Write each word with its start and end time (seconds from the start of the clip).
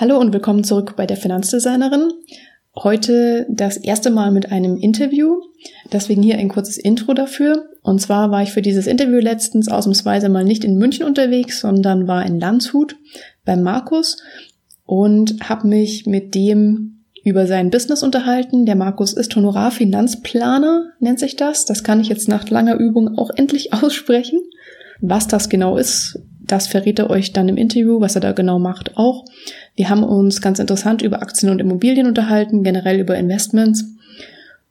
Hallo 0.00 0.16
und 0.16 0.32
willkommen 0.32 0.62
zurück 0.62 0.94
bei 0.94 1.06
der 1.06 1.16
Finanzdesignerin. 1.16 2.12
Heute 2.76 3.48
das 3.50 3.76
erste 3.76 4.10
Mal 4.10 4.30
mit 4.30 4.52
einem 4.52 4.76
Interview. 4.76 5.40
Deswegen 5.92 6.22
hier 6.22 6.38
ein 6.38 6.48
kurzes 6.48 6.78
Intro 6.78 7.14
dafür. 7.14 7.64
Und 7.82 8.00
zwar 8.00 8.30
war 8.30 8.44
ich 8.44 8.52
für 8.52 8.62
dieses 8.62 8.86
Interview 8.86 9.18
letztens 9.18 9.66
ausnahmsweise 9.66 10.28
mal 10.28 10.44
nicht 10.44 10.62
in 10.62 10.78
München 10.78 11.04
unterwegs, 11.04 11.58
sondern 11.58 12.06
war 12.06 12.24
in 12.24 12.38
Landshut 12.38 12.94
beim 13.44 13.64
Markus 13.64 14.18
und 14.86 15.48
habe 15.48 15.66
mich 15.66 16.06
mit 16.06 16.32
dem 16.36 17.02
über 17.24 17.48
sein 17.48 17.70
Business 17.70 18.04
unterhalten. 18.04 18.66
Der 18.66 18.76
Markus 18.76 19.14
ist 19.14 19.34
Honorarfinanzplaner, 19.34 20.92
nennt 21.00 21.18
sich 21.18 21.34
das. 21.34 21.64
Das 21.64 21.82
kann 21.82 21.98
ich 21.98 22.08
jetzt 22.08 22.28
nach 22.28 22.48
langer 22.48 22.76
Übung 22.76 23.18
auch 23.18 23.30
endlich 23.34 23.72
aussprechen. 23.72 24.38
Was 25.00 25.26
das 25.26 25.48
genau 25.48 25.76
ist, 25.76 26.20
das 26.48 26.66
verrät 26.66 26.98
er 26.98 27.10
euch 27.10 27.32
dann 27.32 27.48
im 27.48 27.56
Interview, 27.56 28.00
was 28.00 28.14
er 28.14 28.20
da 28.20 28.32
genau 28.32 28.58
macht, 28.58 28.96
auch. 28.96 29.24
Wir 29.76 29.88
haben 29.88 30.02
uns 30.02 30.40
ganz 30.40 30.58
interessant 30.58 31.02
über 31.02 31.22
Aktien 31.22 31.52
und 31.52 31.60
Immobilien 31.60 32.06
unterhalten, 32.06 32.64
generell 32.64 32.98
über 32.98 33.16
Investments, 33.16 33.84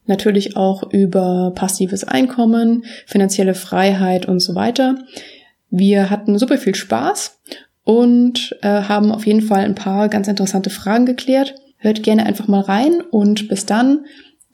natürlich 0.05 0.57
auch 0.57 0.91
über 0.91 1.51
passives 1.55 2.03
Einkommen, 2.03 2.83
finanzielle 3.05 3.53
Freiheit 3.53 4.25
und 4.25 4.39
so 4.39 4.55
weiter. 4.55 4.97
Wir 5.69 6.09
hatten 6.09 6.37
super 6.39 6.57
viel 6.57 6.75
Spaß 6.75 7.39
und 7.83 8.55
äh, 8.61 8.83
haben 8.83 9.11
auf 9.11 9.25
jeden 9.25 9.41
Fall 9.41 9.63
ein 9.63 9.75
paar 9.75 10.09
ganz 10.09 10.27
interessante 10.27 10.69
Fragen 10.69 11.05
geklärt. 11.05 11.55
Hört 11.77 12.03
gerne 12.03 12.25
einfach 12.25 12.47
mal 12.47 12.61
rein 12.61 13.01
und 13.01 13.47
bis 13.49 13.65
dann. 13.65 14.05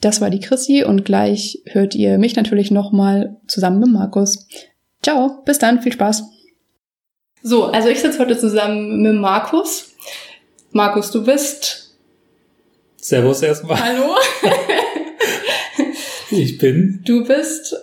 Das 0.02 0.20
war 0.20 0.30
die 0.30 0.40
Chrissy 0.40 0.84
und 0.84 1.06
gleich 1.06 1.62
hört 1.66 1.96
ihr 1.96 2.18
mich 2.18 2.36
natürlich 2.36 2.72
nochmal 2.72 3.38
zusammen 3.48 3.80
mit 3.80 3.90
Markus. 3.90 4.48
Ciao, 5.02 5.42
bis 5.46 5.60
dann, 5.60 5.82
viel 5.82 5.94
Spaß. 5.94 6.33
So, 7.46 7.66
also 7.66 7.90
ich 7.90 8.00
sitze 8.00 8.20
heute 8.20 8.38
zusammen 8.38 9.02
mit 9.02 9.16
Markus. 9.16 9.92
Markus, 10.72 11.12
du 11.12 11.26
bist. 11.26 11.94
Servus 12.96 13.42
erstmal. 13.42 13.78
Hallo. 13.84 14.16
ich 16.32 16.58
bin. 16.58 17.02
Du 17.06 17.26
bist. 17.26 17.76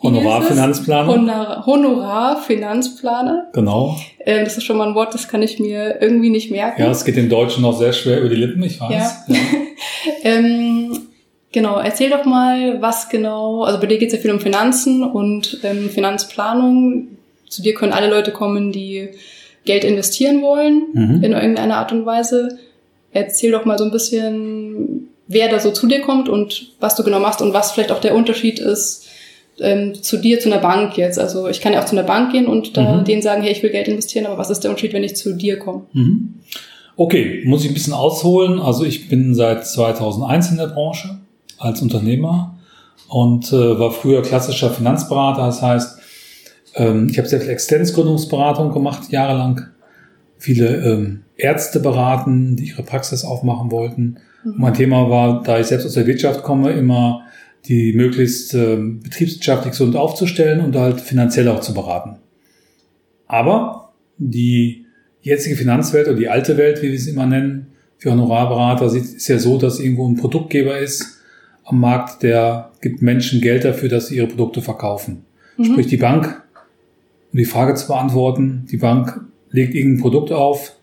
Honorarfinanzplaner. 0.00 1.12
Honor 1.12 1.66
Honorarfinanzplaner. 1.66 3.48
Genau. 3.54 3.98
Ähm, 4.20 4.44
das 4.44 4.56
ist 4.56 4.62
schon 4.62 4.76
mal 4.76 4.86
ein 4.86 4.94
Wort, 4.94 5.12
das 5.12 5.26
kann 5.26 5.42
ich 5.42 5.58
mir 5.58 6.00
irgendwie 6.00 6.30
nicht 6.30 6.52
merken. 6.52 6.80
Ja, 6.80 6.88
es 6.88 7.04
geht 7.04 7.16
im 7.16 7.28
Deutschen 7.28 7.62
noch 7.62 7.76
sehr 7.76 7.92
schwer 7.92 8.20
über 8.20 8.28
die 8.28 8.36
Lippen, 8.36 8.62
ich 8.62 8.80
weiß. 8.80 8.90
Ja. 8.92 9.34
ja. 9.34 9.40
ähm, 10.22 11.08
genau, 11.50 11.80
erzähl 11.80 12.10
doch 12.10 12.24
mal, 12.24 12.80
was 12.80 13.08
genau, 13.08 13.64
also 13.64 13.80
bei 13.80 13.86
dir 13.86 13.98
geht 13.98 14.10
es 14.10 14.14
ja 14.14 14.20
viel 14.20 14.30
um 14.30 14.38
Finanzen 14.38 15.02
und 15.02 15.58
ähm, 15.64 15.90
Finanzplanung 15.90 17.17
zu 17.48 17.62
dir 17.62 17.74
können 17.74 17.92
alle 17.92 18.08
Leute 18.08 18.32
kommen, 18.32 18.72
die 18.72 19.10
Geld 19.64 19.84
investieren 19.84 20.42
wollen 20.42 20.82
mhm. 20.92 21.22
in 21.22 21.32
irgendeiner 21.32 21.76
Art 21.76 21.92
und 21.92 22.06
Weise. 22.06 22.58
Erzähl 23.12 23.52
doch 23.52 23.64
mal 23.64 23.78
so 23.78 23.84
ein 23.84 23.90
bisschen, 23.90 25.08
wer 25.26 25.48
da 25.48 25.58
so 25.58 25.70
zu 25.70 25.86
dir 25.86 26.00
kommt 26.00 26.28
und 26.28 26.72
was 26.80 26.96
du 26.96 27.02
genau 27.02 27.20
machst 27.20 27.42
und 27.42 27.52
was 27.52 27.72
vielleicht 27.72 27.92
auch 27.92 28.00
der 28.00 28.14
Unterschied 28.14 28.58
ist 28.58 29.06
ähm, 29.60 29.94
zu 30.02 30.18
dir, 30.18 30.40
zu 30.40 30.50
einer 30.50 30.60
Bank 30.60 30.96
jetzt. 30.96 31.18
Also 31.18 31.48
ich 31.48 31.60
kann 31.60 31.72
ja 31.72 31.80
auch 31.80 31.86
zu 31.86 31.96
einer 31.96 32.06
Bank 32.06 32.32
gehen 32.32 32.46
und 32.46 32.76
da 32.76 32.96
mhm. 32.96 33.04
denen 33.04 33.22
sagen, 33.22 33.42
hey, 33.42 33.52
ich 33.52 33.62
will 33.62 33.70
Geld 33.70 33.88
investieren, 33.88 34.26
aber 34.26 34.38
was 34.38 34.50
ist 34.50 34.60
der 34.60 34.70
Unterschied, 34.70 34.92
wenn 34.92 35.04
ich 35.04 35.16
zu 35.16 35.34
dir 35.34 35.58
komme? 35.58 35.82
Mhm. 35.92 36.34
Okay, 36.96 37.42
muss 37.44 37.62
ich 37.62 37.70
ein 37.70 37.74
bisschen 37.74 37.92
ausholen. 37.92 38.58
Also 38.58 38.84
ich 38.84 39.08
bin 39.08 39.34
seit 39.34 39.66
2001 39.66 40.50
in 40.50 40.56
der 40.56 40.66
Branche 40.66 41.18
als 41.58 41.80
Unternehmer 41.80 42.56
und 43.08 43.52
äh, 43.52 43.78
war 43.78 43.90
früher 43.90 44.22
klassischer 44.22 44.70
Finanzberater. 44.70 45.46
Das 45.46 45.62
heißt, 45.62 45.97
ähm, 46.78 47.08
ich 47.10 47.18
habe 47.18 47.28
sehr 47.28 47.40
viel 47.40 47.50
Existenzgründungsberatung 47.50 48.72
gemacht, 48.72 49.10
jahrelang. 49.10 49.66
Viele 50.38 50.76
ähm, 50.84 51.24
Ärzte 51.36 51.80
beraten, 51.80 52.56
die 52.56 52.68
ihre 52.68 52.82
Praxis 52.82 53.24
aufmachen 53.24 53.70
wollten. 53.70 54.18
Mhm. 54.44 54.54
mein 54.56 54.74
Thema 54.74 55.10
war, 55.10 55.42
da 55.42 55.58
ich 55.58 55.66
selbst 55.66 55.84
aus 55.84 55.94
der 55.94 56.06
Wirtschaft 56.06 56.42
komme, 56.42 56.70
immer 56.72 57.22
die 57.66 57.92
möglichst 57.92 58.54
ähm, 58.54 59.00
betriebswirtschaftlich 59.00 59.72
gesund 59.72 59.96
aufzustellen 59.96 60.60
und 60.60 60.76
halt 60.76 61.00
finanziell 61.00 61.48
auch 61.48 61.60
zu 61.60 61.74
beraten. 61.74 62.18
Aber 63.26 63.92
die 64.16 64.86
jetzige 65.20 65.56
Finanzwelt 65.56 66.06
oder 66.06 66.16
die 66.16 66.28
alte 66.28 66.56
Welt, 66.56 66.82
wie 66.82 66.92
wir 66.92 66.98
sie 66.98 67.10
immer 67.10 67.26
nennen, 67.26 67.66
für 67.98 68.12
Honorarberater 68.12 68.86
ist 68.94 69.26
ja 69.26 69.38
so, 69.38 69.58
dass 69.58 69.80
irgendwo 69.80 70.08
ein 70.08 70.16
Produktgeber 70.16 70.78
ist 70.78 71.20
am 71.64 71.80
Markt, 71.80 72.22
der 72.22 72.70
gibt 72.80 73.02
Menschen 73.02 73.40
Geld 73.40 73.64
dafür, 73.64 73.88
dass 73.88 74.06
sie 74.06 74.16
ihre 74.16 74.28
Produkte 74.28 74.62
verkaufen. 74.62 75.24
Mhm. 75.56 75.64
Sprich, 75.64 75.88
die 75.88 75.96
Bank 75.96 76.42
um 77.32 77.38
die 77.38 77.44
Frage 77.44 77.74
zu 77.74 77.86
beantworten, 77.86 78.66
die 78.70 78.76
Bank 78.76 79.20
legt 79.50 79.74
irgendein 79.74 80.02
Produkt 80.02 80.32
auf 80.32 80.76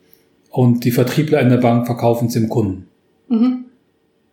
und 0.50 0.85
die 0.85 0.91
Vertriebler 0.91 1.41
in 1.41 1.50
der 1.50 1.57
Bank 1.57 1.85
verkaufen 1.85 2.28
es 2.28 2.33
dem 2.33 2.50
Kunden. 2.50 2.88
Mhm. 3.28 3.66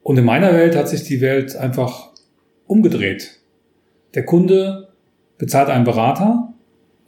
Und 0.02 0.18
in 0.18 0.24
meiner 0.24 0.52
Welt 0.52 0.76
hat 0.76 0.88
sich 0.88 1.04
die 1.04 1.20
Welt 1.20 1.56
einfach 1.56 2.10
umgedreht. 2.66 3.40
Der 4.14 4.24
Kunde 4.24 4.88
bezahlt 5.38 5.68
einen 5.68 5.84
Berater 5.84 6.52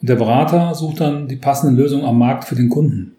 und 0.01 0.09
der 0.09 0.17
Berater 0.17 0.75
sucht 0.75 1.01
dann 1.01 1.29
die 1.29 1.37
passende 1.37 1.81
Lösung 1.81 2.05
am 2.05 2.19
Markt 2.19 2.45
für 2.45 2.55
den 2.55 2.69
Kunden. 2.69 3.17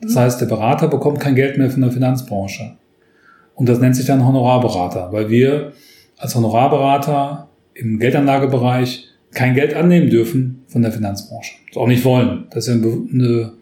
Das 0.00 0.14
mhm. 0.14 0.18
heißt, 0.18 0.40
der 0.40 0.46
Berater 0.46 0.88
bekommt 0.88 1.20
kein 1.20 1.34
Geld 1.34 1.58
mehr 1.58 1.70
von 1.70 1.82
der 1.82 1.92
Finanzbranche. 1.92 2.76
Und 3.54 3.68
das 3.68 3.80
nennt 3.80 3.96
sich 3.96 4.06
dann 4.06 4.26
Honorarberater, 4.26 5.12
weil 5.12 5.30
wir 5.30 5.72
als 6.18 6.34
Honorarberater 6.34 7.48
im 7.74 7.98
Geldanlagebereich 7.98 9.08
kein 9.36 9.54
Geld 9.54 9.74
annehmen 9.74 10.08
dürfen 10.08 10.64
von 10.66 10.82
der 10.82 10.90
Finanzbranche. 10.90 11.52
Das 11.68 11.76
auch 11.76 11.86
nicht 11.86 12.04
wollen. 12.04 12.46
Das 12.50 12.66
ist 12.66 12.74
ja 12.74 12.80
ein, 12.80 13.08
eine, 13.12 13.52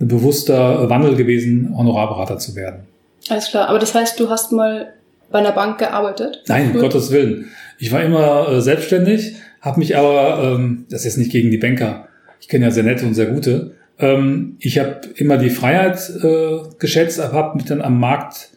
ein 0.00 0.08
bewusster 0.08 0.88
Wandel 0.88 1.14
gewesen, 1.14 1.76
Honorarberater 1.76 2.38
zu 2.38 2.56
werden. 2.56 2.80
Alles 3.28 3.50
klar. 3.50 3.68
Aber 3.68 3.78
das 3.78 3.94
heißt, 3.94 4.18
du 4.18 4.30
hast 4.30 4.50
mal 4.50 4.94
bei 5.30 5.38
einer 5.38 5.52
Bank 5.52 5.78
gearbeitet? 5.78 6.42
Nein, 6.48 6.72
um 6.72 6.80
Gottes 6.80 7.10
Willen. 7.12 7.50
Ich 7.78 7.92
war 7.92 8.02
immer 8.02 8.48
äh, 8.48 8.60
selbstständig, 8.62 9.36
habe 9.60 9.78
mich 9.78 9.96
aber, 9.96 10.42
ähm, 10.42 10.86
das 10.90 11.00
ist 11.00 11.04
jetzt 11.04 11.18
nicht 11.18 11.32
gegen 11.32 11.50
die 11.50 11.58
Banker, 11.58 12.08
ich 12.40 12.48
kenne 12.48 12.64
ja 12.64 12.70
sehr 12.70 12.82
nette 12.82 13.04
und 13.06 13.14
sehr 13.14 13.26
gute, 13.26 13.72
ähm, 13.98 14.56
ich 14.58 14.78
habe 14.78 15.00
immer 15.16 15.36
die 15.36 15.50
Freiheit 15.50 15.98
äh, 16.22 16.58
geschätzt, 16.78 17.22
habe 17.22 17.56
mich 17.56 17.66
dann 17.66 17.82
am 17.82 18.00
Markt 18.00 18.48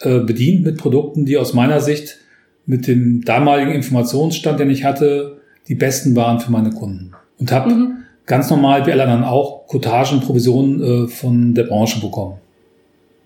äh, 0.00 0.18
bedient 0.18 0.64
mit 0.64 0.76
Produkten, 0.76 1.24
die 1.24 1.38
aus 1.38 1.54
meiner 1.54 1.80
Sicht 1.80 2.18
mit 2.66 2.86
dem 2.86 3.24
damaligen 3.24 3.70
Informationsstand, 3.72 4.60
den 4.60 4.70
ich 4.70 4.84
hatte, 4.84 5.39
die 5.70 5.76
besten 5.76 6.16
waren 6.16 6.40
für 6.40 6.50
meine 6.50 6.70
Kunden. 6.70 7.12
Und 7.38 7.52
habe 7.52 7.70
mhm. 7.70 7.96
ganz 8.26 8.50
normal, 8.50 8.84
wie 8.86 8.92
alle 8.92 9.04
anderen 9.04 9.24
auch, 9.24 9.68
Cotagen, 9.68 10.20
Provisionen 10.20 11.04
äh, 11.04 11.08
von 11.08 11.54
der 11.54 11.62
Branche 11.62 12.00
bekommen. 12.00 12.38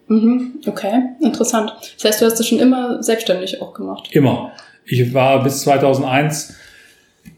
Mhm. 0.08 0.60
Okay, 0.66 1.00
interessant. 1.22 1.72
Das 1.96 2.04
heißt, 2.04 2.20
du 2.20 2.26
hast 2.26 2.38
das 2.38 2.46
schon 2.46 2.60
immer 2.60 3.02
selbstständig 3.02 3.62
auch 3.62 3.72
gemacht? 3.72 4.10
Immer. 4.12 4.52
Ich 4.84 5.14
war 5.14 5.42
bis 5.42 5.62
2001 5.62 6.54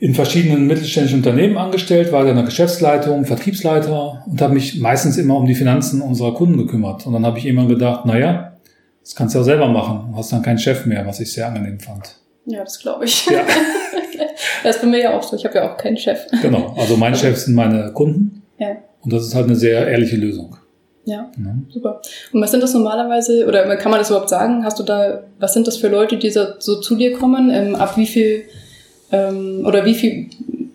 in 0.00 0.12
verschiedenen 0.12 0.66
mittelständischen 0.66 1.20
Unternehmen 1.20 1.56
angestellt, 1.56 2.10
war 2.10 2.22
dann 2.22 2.30
in 2.30 2.36
der 2.36 2.44
Geschäftsleitung, 2.44 3.24
Vertriebsleiter 3.26 4.24
und 4.26 4.42
habe 4.42 4.54
mich 4.54 4.80
meistens 4.80 5.16
immer 5.18 5.36
um 5.36 5.46
die 5.46 5.54
Finanzen 5.54 6.02
unserer 6.02 6.34
Kunden 6.34 6.58
gekümmert. 6.58 7.06
Und 7.06 7.12
dann 7.12 7.24
habe 7.24 7.38
ich 7.38 7.46
immer 7.46 7.66
gedacht, 7.66 8.06
naja, 8.06 8.56
das 9.02 9.14
kannst 9.14 9.36
du 9.36 9.38
ja 9.38 9.44
selber 9.44 9.68
machen. 9.68 10.10
Du 10.10 10.18
hast 10.18 10.32
dann 10.32 10.42
keinen 10.42 10.58
Chef 10.58 10.84
mehr, 10.84 11.06
was 11.06 11.20
ich 11.20 11.32
sehr 11.32 11.46
angenehm 11.46 11.78
fand. 11.78 12.16
Ja, 12.46 12.64
das 12.64 12.80
glaube 12.80 13.04
ich. 13.04 13.26
Ja. 13.26 13.42
das 14.62 14.76
ist 14.76 14.82
bei 14.82 14.88
mir 14.88 15.00
ja 15.00 15.16
auch 15.16 15.22
so. 15.22 15.36
Ich 15.36 15.44
habe 15.44 15.56
ja 15.56 15.72
auch 15.72 15.76
keinen 15.76 15.96
Chef. 15.96 16.26
Genau. 16.42 16.74
Also 16.78 16.96
mein 16.96 17.14
Chef 17.14 17.36
sind 17.36 17.54
meine 17.54 17.92
Kunden. 17.92 18.42
Ja. 18.58 18.76
Und 19.02 19.12
das 19.12 19.26
ist 19.26 19.34
halt 19.34 19.46
eine 19.46 19.56
sehr 19.56 19.86
ehrliche 19.86 20.16
Lösung. 20.16 20.56
Ja, 21.04 21.30
mhm. 21.36 21.66
super. 21.70 22.02
Und 22.32 22.40
was 22.40 22.50
sind 22.50 22.62
das 22.62 22.74
normalerweise, 22.74 23.46
oder 23.46 23.76
kann 23.76 23.92
man 23.92 24.00
das 24.00 24.10
überhaupt 24.10 24.28
sagen? 24.28 24.64
Hast 24.64 24.80
du 24.80 24.82
da, 24.82 25.22
was 25.38 25.54
sind 25.54 25.66
das 25.68 25.76
für 25.76 25.88
Leute, 25.88 26.16
die 26.16 26.30
so, 26.30 26.44
so 26.58 26.80
zu 26.80 26.96
dir 26.96 27.12
kommen? 27.12 27.50
Ähm, 27.50 27.76
ab 27.76 27.96
wie 27.96 28.06
viel, 28.06 28.42
ähm, 29.12 29.62
oder 29.64 29.84
wie 29.84 29.94
viel, 29.94 30.28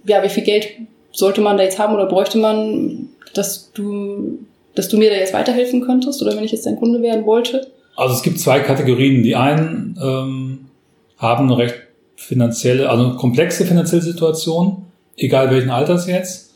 ja, 0.06 0.24
wie 0.24 0.30
viel 0.30 0.44
Geld 0.44 0.70
sollte 1.12 1.42
man 1.42 1.58
da 1.58 1.64
jetzt 1.64 1.80
haben 1.80 1.94
oder 1.94 2.06
bräuchte 2.06 2.38
man, 2.38 3.10
dass 3.34 3.74
du, 3.74 4.40
dass 4.74 4.88
du 4.88 4.98
mir 4.98 5.10
da 5.10 5.18
jetzt 5.18 5.34
weiterhelfen 5.34 5.82
könntest? 5.82 6.22
Oder 6.22 6.36
wenn 6.38 6.46
ich 6.46 6.54
jetzt 6.54 6.66
dein 6.66 6.78
Kunde 6.78 7.02
werden 7.02 7.26
wollte? 7.26 7.68
Also 7.98 8.16
es 8.16 8.24
gibt 8.24 8.40
zwei 8.40 8.62
Kategorien. 8.62 9.24
Die 9.24 9.36
einen 9.36 10.00
ähm, 10.02 10.70
haben 11.18 11.48
eine 11.52 11.58
recht 11.58 11.76
finanzielle, 12.22 12.90
also 12.90 13.16
komplexe 13.16 13.66
finanzielle 13.66 14.04
Situation, 14.04 14.86
egal 15.18 15.50
welchen 15.52 15.72
Alters 15.72 16.08
jetzt. 16.08 16.54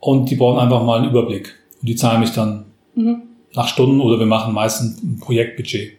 Und 0.00 0.28
die 0.30 0.36
brauchen 0.36 0.58
einfach 0.58 0.82
mal 0.82 0.98
einen 0.98 1.10
Überblick. 1.10 1.54
Und 1.80 1.88
die 1.88 1.96
zahlen 1.96 2.20
mich 2.20 2.32
dann 2.32 2.66
mhm. 2.94 3.22
nach 3.54 3.68
Stunden 3.68 4.00
oder 4.00 4.18
wir 4.18 4.26
machen 4.26 4.52
meistens 4.52 5.02
ein 5.02 5.18
Projektbudget. 5.20 5.92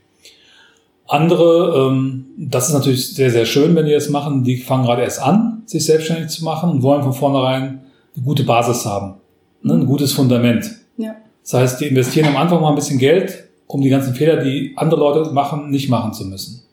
Andere, 1.07 1.89
ähm, 1.91 2.25
das 2.37 2.67
ist 2.67 2.73
natürlich 2.73 3.15
sehr, 3.15 3.31
sehr 3.31 3.45
schön, 3.45 3.75
wenn 3.75 3.85
die 3.85 3.93
das 3.93 4.09
machen, 4.09 4.43
die 4.43 4.57
fangen 4.57 4.85
gerade 4.85 5.03
erst 5.03 5.21
an, 5.21 5.63
sich 5.65 5.85
selbstständig 5.85 6.29
zu 6.29 6.43
machen 6.43 6.69
und 6.69 6.83
wollen 6.83 7.03
von 7.03 7.13
vornherein 7.13 7.81
eine 8.15 8.25
gute 8.25 8.43
Basis 8.43 8.85
haben, 8.85 9.15
ne, 9.61 9.73
ein 9.73 9.85
gutes 9.85 10.13
Fundament. 10.13 10.71
Ja. 10.97 11.15
Das 11.43 11.53
heißt, 11.53 11.81
die 11.81 11.85
investieren 11.85 12.27
am 12.27 12.37
Anfang 12.37 12.61
mal 12.61 12.69
ein 12.69 12.75
bisschen 12.75 12.97
Geld, 12.97 13.45
um 13.67 13.81
die 13.81 13.89
ganzen 13.89 14.15
Fehler, 14.15 14.37
die 14.37 14.73
andere 14.75 14.99
Leute 14.99 15.31
machen, 15.31 15.69
nicht 15.69 15.89
machen 15.89 16.13
zu 16.13 16.25
müssen. 16.25 16.64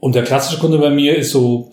Und 0.00 0.14
der 0.14 0.24
klassische 0.24 0.60
Kunde 0.60 0.78
bei 0.78 0.90
mir 0.90 1.16
ist 1.16 1.32
so 1.32 1.70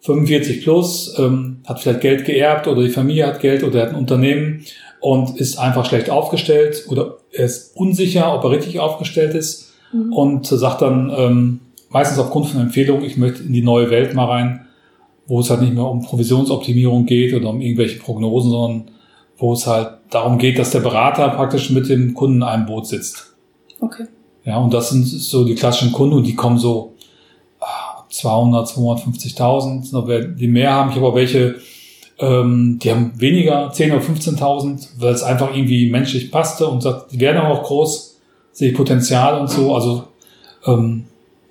45 0.00 0.62
plus, 0.62 1.18
ähm, 1.18 1.60
hat 1.66 1.80
vielleicht 1.80 2.00
Geld 2.00 2.24
geerbt 2.24 2.66
oder 2.66 2.82
die 2.82 2.90
Familie 2.90 3.26
hat 3.26 3.40
Geld 3.40 3.62
oder 3.64 3.82
hat 3.82 3.90
ein 3.90 3.94
Unternehmen 3.94 4.64
und 5.00 5.38
ist 5.38 5.58
einfach 5.58 5.86
schlecht 5.86 6.10
aufgestellt 6.10 6.84
oder 6.88 7.18
er 7.32 7.46
ist 7.46 7.76
unsicher, 7.76 8.34
ob 8.34 8.44
er 8.44 8.50
richtig 8.50 8.80
aufgestellt 8.80 9.34
ist 9.34 9.72
mhm. 9.92 10.12
und 10.12 10.46
sagt 10.46 10.82
dann 10.82 11.12
ähm, 11.16 11.60
meistens 11.88 12.18
aufgrund 12.18 12.48
von 12.48 12.60
Empfehlungen, 12.60 13.04
ich 13.04 13.16
möchte 13.16 13.44
in 13.44 13.52
die 13.52 13.62
neue 13.62 13.90
Welt 13.90 14.14
mal 14.14 14.26
rein, 14.26 14.66
wo 15.26 15.40
es 15.40 15.48
halt 15.48 15.62
nicht 15.62 15.74
mehr 15.74 15.86
um 15.86 16.02
Provisionsoptimierung 16.02 17.06
geht 17.06 17.32
oder 17.32 17.48
um 17.48 17.60
irgendwelche 17.60 17.98
Prognosen, 17.98 18.50
sondern 18.50 18.90
wo 19.38 19.52
es 19.52 19.66
halt 19.66 19.88
darum 20.10 20.38
geht, 20.38 20.58
dass 20.58 20.70
der 20.70 20.80
Berater 20.80 21.28
praktisch 21.30 21.70
mit 21.70 21.88
dem 21.88 22.14
Kunden 22.14 22.36
in 22.36 22.42
einem 22.42 22.66
Boot 22.66 22.86
sitzt. 22.86 23.34
Okay. 23.80 24.04
Ja, 24.44 24.58
und 24.58 24.74
das 24.74 24.90
sind 24.90 25.06
so 25.06 25.44
die 25.44 25.54
klassischen 25.54 25.92
Kunden 25.92 26.16
und 26.16 26.26
die 26.26 26.34
kommen 26.34 26.58
so 26.58 26.93
200, 28.14 28.68
250.000. 28.68 30.36
Die 30.36 30.48
mehr 30.48 30.72
haben, 30.72 30.90
ich 30.90 30.96
habe 30.96 31.06
auch 31.06 31.14
welche, 31.14 31.56
ähm, 32.18 32.78
die 32.82 32.90
haben 32.90 33.12
weniger, 33.16 33.70
10 33.72 33.92
oder 33.92 34.00
15.000, 34.00 34.88
weil 34.98 35.12
es 35.12 35.22
einfach 35.22 35.54
irgendwie 35.54 35.90
menschlich 35.90 36.30
passte 36.30 36.66
und 36.66 36.82
sagt, 36.82 37.12
die 37.12 37.20
werden 37.20 37.38
auch 37.38 37.62
groß, 37.64 38.20
sehe 38.52 38.70
ich 38.70 38.76
Potenzial 38.76 39.40
und 39.40 39.50
so. 39.50 39.74
Also 39.74 40.04
ähm, 40.66 41.04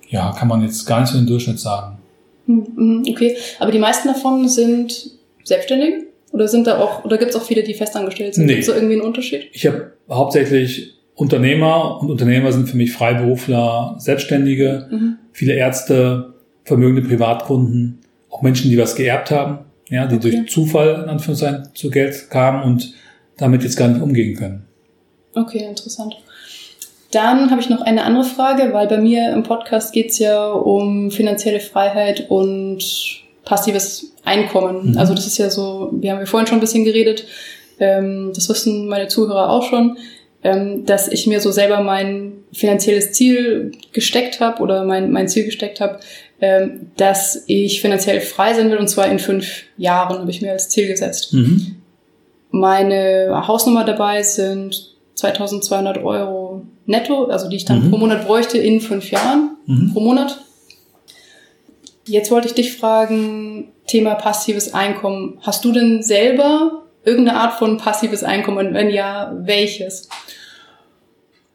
ja, 0.08 0.32
kann 0.32 0.48
man 0.48 0.62
jetzt 0.62 0.86
gar 0.86 1.00
nicht 1.00 1.10
so 1.10 1.18
den 1.18 1.26
Durchschnitt 1.26 1.60
sagen. 1.60 1.98
Hm, 2.46 2.66
hm, 2.76 3.04
okay, 3.08 3.36
aber 3.58 3.70
die 3.70 3.78
meisten 3.78 4.08
davon 4.08 4.48
sind 4.48 5.10
selbstständig? 5.44 6.04
Oder 6.32 6.48
sind 6.48 6.66
da 6.66 6.80
auch, 6.80 7.04
oder 7.04 7.16
gibt 7.16 7.30
es 7.30 7.36
auch 7.36 7.44
viele, 7.44 7.62
die 7.62 7.74
festangestellt 7.74 8.34
sind? 8.34 8.46
Nee. 8.46 8.54
Gibt 8.54 8.66
es 8.66 8.68
da 8.68 8.74
irgendwie 8.74 8.94
einen 8.94 9.04
Unterschied? 9.04 9.50
Ich 9.52 9.66
habe 9.66 9.92
hauptsächlich 10.10 10.94
Unternehmer 11.14 12.00
und 12.00 12.10
Unternehmer 12.10 12.50
sind 12.50 12.68
für 12.68 12.76
mich 12.76 12.92
Freiberufler, 12.92 13.94
Selbstständige, 13.98 14.88
mhm. 14.90 15.18
viele 15.32 15.54
Ärzte, 15.54 16.33
vermögende 16.64 17.02
Privatkunden, 17.02 18.00
auch 18.30 18.42
Menschen, 18.42 18.70
die 18.70 18.78
was 18.78 18.96
geerbt 18.96 19.30
haben, 19.30 19.60
ja, 19.88 20.06
die 20.06 20.16
okay. 20.16 20.30
durch 20.30 20.50
Zufall 20.50 21.02
in 21.04 21.08
Anführungszeichen 21.08 21.68
zu 21.74 21.90
Geld 21.90 22.30
kamen 22.30 22.62
und 22.62 22.94
damit 23.36 23.62
jetzt 23.62 23.76
gar 23.76 23.88
nicht 23.88 24.00
umgehen 24.00 24.36
können. 24.36 24.66
Okay, 25.34 25.64
interessant. 25.64 26.16
Dann 27.10 27.50
habe 27.50 27.60
ich 27.60 27.68
noch 27.68 27.82
eine 27.82 28.04
andere 28.04 28.24
Frage, 28.24 28.72
weil 28.72 28.88
bei 28.88 28.98
mir 28.98 29.32
im 29.32 29.44
Podcast 29.44 29.92
geht 29.92 30.10
es 30.10 30.18
ja 30.18 30.50
um 30.50 31.10
finanzielle 31.10 31.60
Freiheit 31.60 32.28
und 32.28 32.82
passives 33.44 34.12
Einkommen. 34.24 34.92
Mhm. 34.92 34.98
Also 34.98 35.14
das 35.14 35.26
ist 35.26 35.38
ja 35.38 35.50
so, 35.50 35.90
wir 35.92 36.12
haben 36.12 36.18
ja 36.18 36.26
vorhin 36.26 36.46
schon 36.46 36.58
ein 36.58 36.60
bisschen 36.60 36.84
geredet, 36.84 37.26
ähm, 37.78 38.32
das 38.34 38.48
wissen 38.48 38.88
meine 38.88 39.08
Zuhörer 39.08 39.50
auch 39.50 39.64
schon, 39.64 39.98
ähm, 40.42 40.86
dass 40.86 41.08
ich 41.08 41.26
mir 41.26 41.40
so 41.40 41.50
selber 41.50 41.80
mein 41.82 42.32
finanzielles 42.52 43.12
Ziel 43.12 43.72
gesteckt 43.92 44.40
habe 44.40 44.62
oder 44.62 44.84
mein, 44.84 45.10
mein 45.10 45.28
Ziel 45.28 45.44
gesteckt 45.44 45.80
habe, 45.80 46.00
ähm, 46.40 46.90
dass 46.96 47.44
ich 47.46 47.80
finanziell 47.80 48.20
frei 48.20 48.54
sein 48.54 48.70
will 48.70 48.78
und 48.78 48.88
zwar 48.88 49.06
in 49.08 49.18
fünf 49.18 49.62
Jahren 49.76 50.18
habe 50.18 50.30
ich 50.30 50.42
mir 50.42 50.52
als 50.52 50.68
Ziel 50.68 50.88
gesetzt. 50.88 51.32
Mhm. 51.32 51.76
Meine 52.50 53.44
Hausnummer 53.46 53.84
dabei 53.84 54.22
sind 54.22 54.94
2200 55.14 55.98
Euro 56.04 56.62
netto, 56.86 57.24
also 57.26 57.48
die 57.48 57.56
ich 57.56 57.64
dann 57.64 57.86
mhm. 57.86 57.90
pro 57.90 57.96
Monat 57.98 58.26
bräuchte 58.26 58.58
in 58.58 58.80
fünf 58.80 59.10
Jahren 59.10 59.56
mhm. 59.66 59.92
pro 59.92 60.00
Monat. 60.00 60.40
Jetzt 62.06 62.30
wollte 62.30 62.48
ich 62.48 62.54
dich 62.54 62.76
fragen, 62.76 63.72
Thema 63.86 64.14
passives 64.14 64.74
Einkommen. 64.74 65.38
Hast 65.42 65.64
du 65.64 65.72
denn 65.72 66.02
selber 66.02 66.84
irgendeine 67.04 67.38
Art 67.38 67.54
von 67.54 67.78
passives 67.78 68.22
Einkommen? 68.22 68.68
Und 68.68 68.74
wenn 68.74 68.90
ja, 68.90 69.32
welches? 69.36 70.08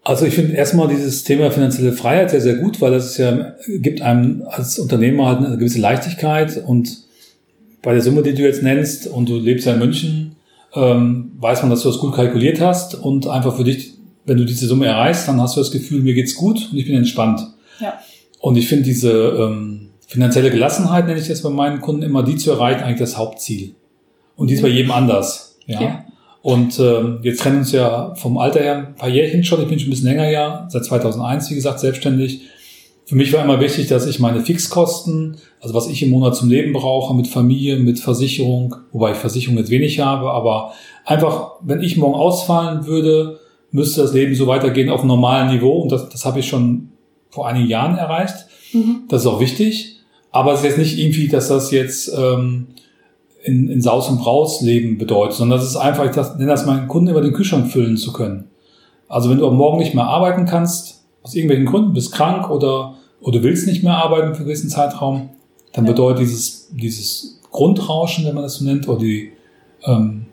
Also 0.10 0.26
ich 0.26 0.34
finde 0.34 0.56
erstmal 0.56 0.88
dieses 0.88 1.24
Thema 1.24 1.52
finanzielle 1.52 1.94
Freiheit 1.94 2.32
sehr, 2.32 2.42
sehr 2.42 2.56
gut, 2.56 2.82
weil 2.82 2.90
das 2.90 3.12
ist 3.12 3.18
ja, 3.20 3.54
gibt 3.68 4.02
einem 4.02 4.42
als 4.50 4.80
Unternehmer 4.80 5.28
halt 5.28 5.46
eine 5.46 5.56
gewisse 5.56 5.80
Leichtigkeit 5.80 6.64
und 6.66 7.04
bei 7.84 7.94
der 7.94 8.02
Summe, 8.02 8.24
die 8.24 8.34
du 8.34 8.42
jetzt 8.42 8.64
nennst 8.64 9.06
und 9.06 9.30
du 9.30 9.38
lebst 9.38 9.68
ja 9.68 9.74
in 9.74 9.80
München, 9.80 10.36
ähm, 10.74 11.34
weiß 11.38 11.62
man, 11.62 11.70
dass 11.70 11.84
du 11.84 11.90
das 11.90 12.00
gut 12.00 12.16
kalkuliert 12.16 12.60
hast 12.60 12.96
und 12.96 13.28
einfach 13.28 13.56
für 13.56 13.64
dich, 13.64 13.92
wenn 14.26 14.38
du 14.38 14.46
diese 14.46 14.66
Summe 14.66 14.88
erreichst, 14.88 15.28
dann 15.28 15.40
hast 15.40 15.56
du 15.56 15.62
das 15.62 15.70
Gefühl, 15.70 16.02
mir 16.02 16.16
geht's 16.16 16.34
gut 16.34 16.70
und 16.72 16.80
ich 16.80 16.88
bin 16.88 16.96
entspannt. 16.96 17.42
Ja. 17.80 18.00
Und 18.40 18.58
ich 18.58 18.68
finde 18.68 18.86
diese 18.86 19.12
ähm, 19.12 19.92
finanzielle 20.08 20.50
Gelassenheit, 20.50 21.06
nenne 21.06 21.20
ich 21.20 21.28
das 21.28 21.44
bei 21.44 21.52
meinen 21.52 21.82
Kunden 21.82 22.02
immer, 22.02 22.24
die 22.24 22.36
zu 22.36 22.50
erreichen, 22.50 22.82
eigentlich 22.82 22.98
das 22.98 23.16
Hauptziel. 23.16 23.76
Und 24.36 24.50
die 24.50 24.56
ist 24.56 24.64
bei 24.64 24.70
jedem 24.70 24.90
anders. 24.90 25.60
Ja. 25.68 25.80
ja. 25.80 26.06
Und 26.42 26.80
ähm, 26.80 27.20
jetzt 27.22 27.42
trennen 27.42 27.60
uns 27.60 27.72
ja 27.72 28.16
vom 28.16 28.38
Alter 28.38 28.62
her 28.62 28.78
ein 28.78 28.96
paar 28.96 29.10
Jährchen 29.10 29.44
schon. 29.44 29.62
Ich 29.62 29.68
bin 29.68 29.78
schon 29.78 29.90
ein 29.90 29.92
bisschen 29.92 30.08
länger 30.08 30.30
ja, 30.30 30.68
seit 30.70 30.86
2001, 30.86 31.50
wie 31.52 31.56
gesagt, 31.56 31.80
selbstständig. 31.80 32.42
Für 33.06 33.16
mich 33.16 33.34
war 33.34 33.44
immer 33.44 33.60
wichtig, 33.60 33.88
dass 33.88 34.06
ich 34.06 34.20
meine 34.20 34.42
Fixkosten, 34.42 35.38
also 35.60 35.74
was 35.74 35.88
ich 35.88 36.04
im 36.04 36.12
Monat 36.12 36.36
zum 36.36 36.50
Leben 36.50 36.74
brauche, 36.74 37.14
mit 37.16 37.28
Familie, 37.28 37.78
mit 37.78 38.00
Versicherung, 38.00 38.76
wobei 38.92 39.12
ich 39.12 39.18
Versicherung 39.18 39.58
jetzt 39.58 39.72
wenig 39.72 40.00
habe, 40.00 40.30
aber 40.30 40.74
einfach, 41.06 41.54
wenn 41.62 41.82
ich 41.82 41.98
morgen 41.98 42.14
ausfallen 42.14 42.86
würde, 42.86 43.40
müsste 43.72 44.02
das 44.02 44.14
Leben 44.14 44.36
so 44.36 44.48
weitergehen 44.48 44.90
auf 44.90 45.00
einem 45.00 45.10
normalen 45.10 45.54
Niveau. 45.54 45.80
Und 45.80 45.92
das, 45.92 46.08
das 46.10 46.26
habe 46.26 46.40
ich 46.40 46.48
schon 46.48 46.90
vor 47.30 47.48
einigen 47.48 47.68
Jahren 47.68 47.98
erreicht. 47.98 48.36
Mhm. 48.74 49.04
Das 49.10 49.22
ist 49.22 49.28
auch 49.28 49.40
wichtig. 49.40 49.98
Aber 50.32 50.54
es 50.54 50.60
ist 50.60 50.66
jetzt 50.66 50.78
nicht 50.78 51.00
irgendwie, 51.00 51.28
dass 51.28 51.48
das 51.48 51.72
jetzt 51.72 52.12
ähm, 52.16 52.68
in, 53.44 53.70
in 53.70 53.82
Saus 53.82 54.10
und 54.10 54.20
Braus 54.20 54.62
leben 54.62 54.98
bedeutet, 54.98 55.38
sondern 55.38 55.60
das 55.60 55.68
ist 55.68 55.76
einfach, 55.76 56.06
ich 56.06 56.16
nenne 56.16 56.52
das 56.52 56.66
meinen 56.66 56.88
Kunden 56.88 57.10
über 57.10 57.22
den 57.22 57.34
Kühlschrank 57.34 57.72
füllen 57.72 57.98
zu 57.98 58.12
können. 58.12 58.46
Also 59.08 59.30
wenn 59.30 59.38
du 59.38 59.48
am 59.48 59.56
Morgen 59.56 59.80
nicht 59.80 59.96
mehr 59.96 60.06
arbeiten 60.06 60.46
kannst, 60.46 61.04
aus 61.24 61.36
irgendwelchen 61.36 61.66
Gründen, 61.66 61.94
bist 61.94 62.12
krank 62.12 62.50
oder, 62.50 62.96
oder 63.22 63.42
willst 63.44 63.68
nicht 63.68 63.84
mehr 63.84 63.96
arbeiten 63.96 64.34
für 64.34 64.40
einen 64.40 64.48
gewissen 64.48 64.70
Zeitraum, 64.70 65.30
dann 65.74 65.86
ja. 65.86 65.92
bedeutet 65.92 66.22
dieses, 66.22 66.70
dieses 66.72 67.40
Grundrauschen, 67.52 68.26
wenn 68.26 68.36
man 68.36 68.44
das 68.44 68.56
so 68.56 68.66
nennt, 68.66 68.88
oder 68.88 69.00
die, 69.00 69.32
ähm, 69.86 70.26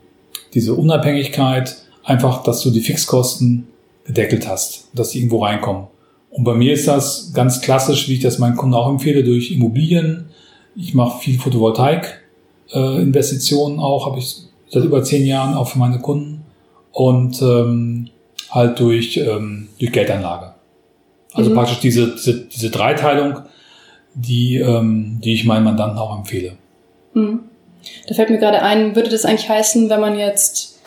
diese 0.53 0.73
Unabhängigkeit 0.75 1.77
einfach, 2.03 2.43
dass 2.43 2.61
du 2.61 2.69
die 2.69 2.81
Fixkosten 2.81 3.67
gedeckelt 4.05 4.47
hast, 4.47 4.89
dass 4.93 5.09
die 5.09 5.19
irgendwo 5.19 5.43
reinkommen. 5.43 5.87
Und 6.29 6.43
bei 6.43 6.53
mir 6.53 6.73
ist 6.73 6.87
das 6.87 7.31
ganz 7.33 7.61
klassisch, 7.61 8.07
wie 8.07 8.13
ich 8.13 8.19
das 8.19 8.37
meinen 8.37 8.55
Kunden 8.55 8.75
auch 8.75 8.89
empfehle, 8.89 9.23
durch 9.23 9.51
Immobilien. 9.51 10.25
Ich 10.75 10.93
mache 10.93 11.19
viel 11.19 11.39
Photovoltaik 11.39 12.21
äh, 12.73 13.01
Investitionen 13.01 13.79
auch, 13.79 14.05
habe 14.05 14.19
ich 14.19 14.37
seit 14.69 14.83
über 14.83 15.03
zehn 15.03 15.25
Jahren 15.25 15.53
auch 15.53 15.67
für 15.67 15.79
meine 15.79 15.99
Kunden 15.99 16.43
und 16.91 17.41
ähm, 17.41 18.09
halt 18.49 18.79
durch, 18.79 19.17
ähm, 19.17 19.69
durch 19.79 19.91
Geldanlage. 19.91 20.53
Also 21.33 21.51
mhm. 21.51 21.55
praktisch 21.55 21.79
diese, 21.79 22.15
diese, 22.15 22.45
diese 22.45 22.69
Dreiteilung, 22.69 23.43
die, 24.13 24.57
ähm, 24.57 25.19
die 25.23 25.33
ich 25.33 25.45
meinen 25.45 25.63
Mandanten 25.63 25.99
auch 25.99 26.17
empfehle. 26.17 26.53
Mhm. 27.13 27.41
Da 28.07 28.15
fällt 28.15 28.29
mir 28.29 28.39
gerade 28.39 28.61
ein, 28.61 28.95
würde 28.95 29.09
das 29.09 29.25
eigentlich 29.25 29.49
heißen, 29.49 29.89
wenn 29.89 30.01
man 30.01 30.17
jetzt 30.17 30.79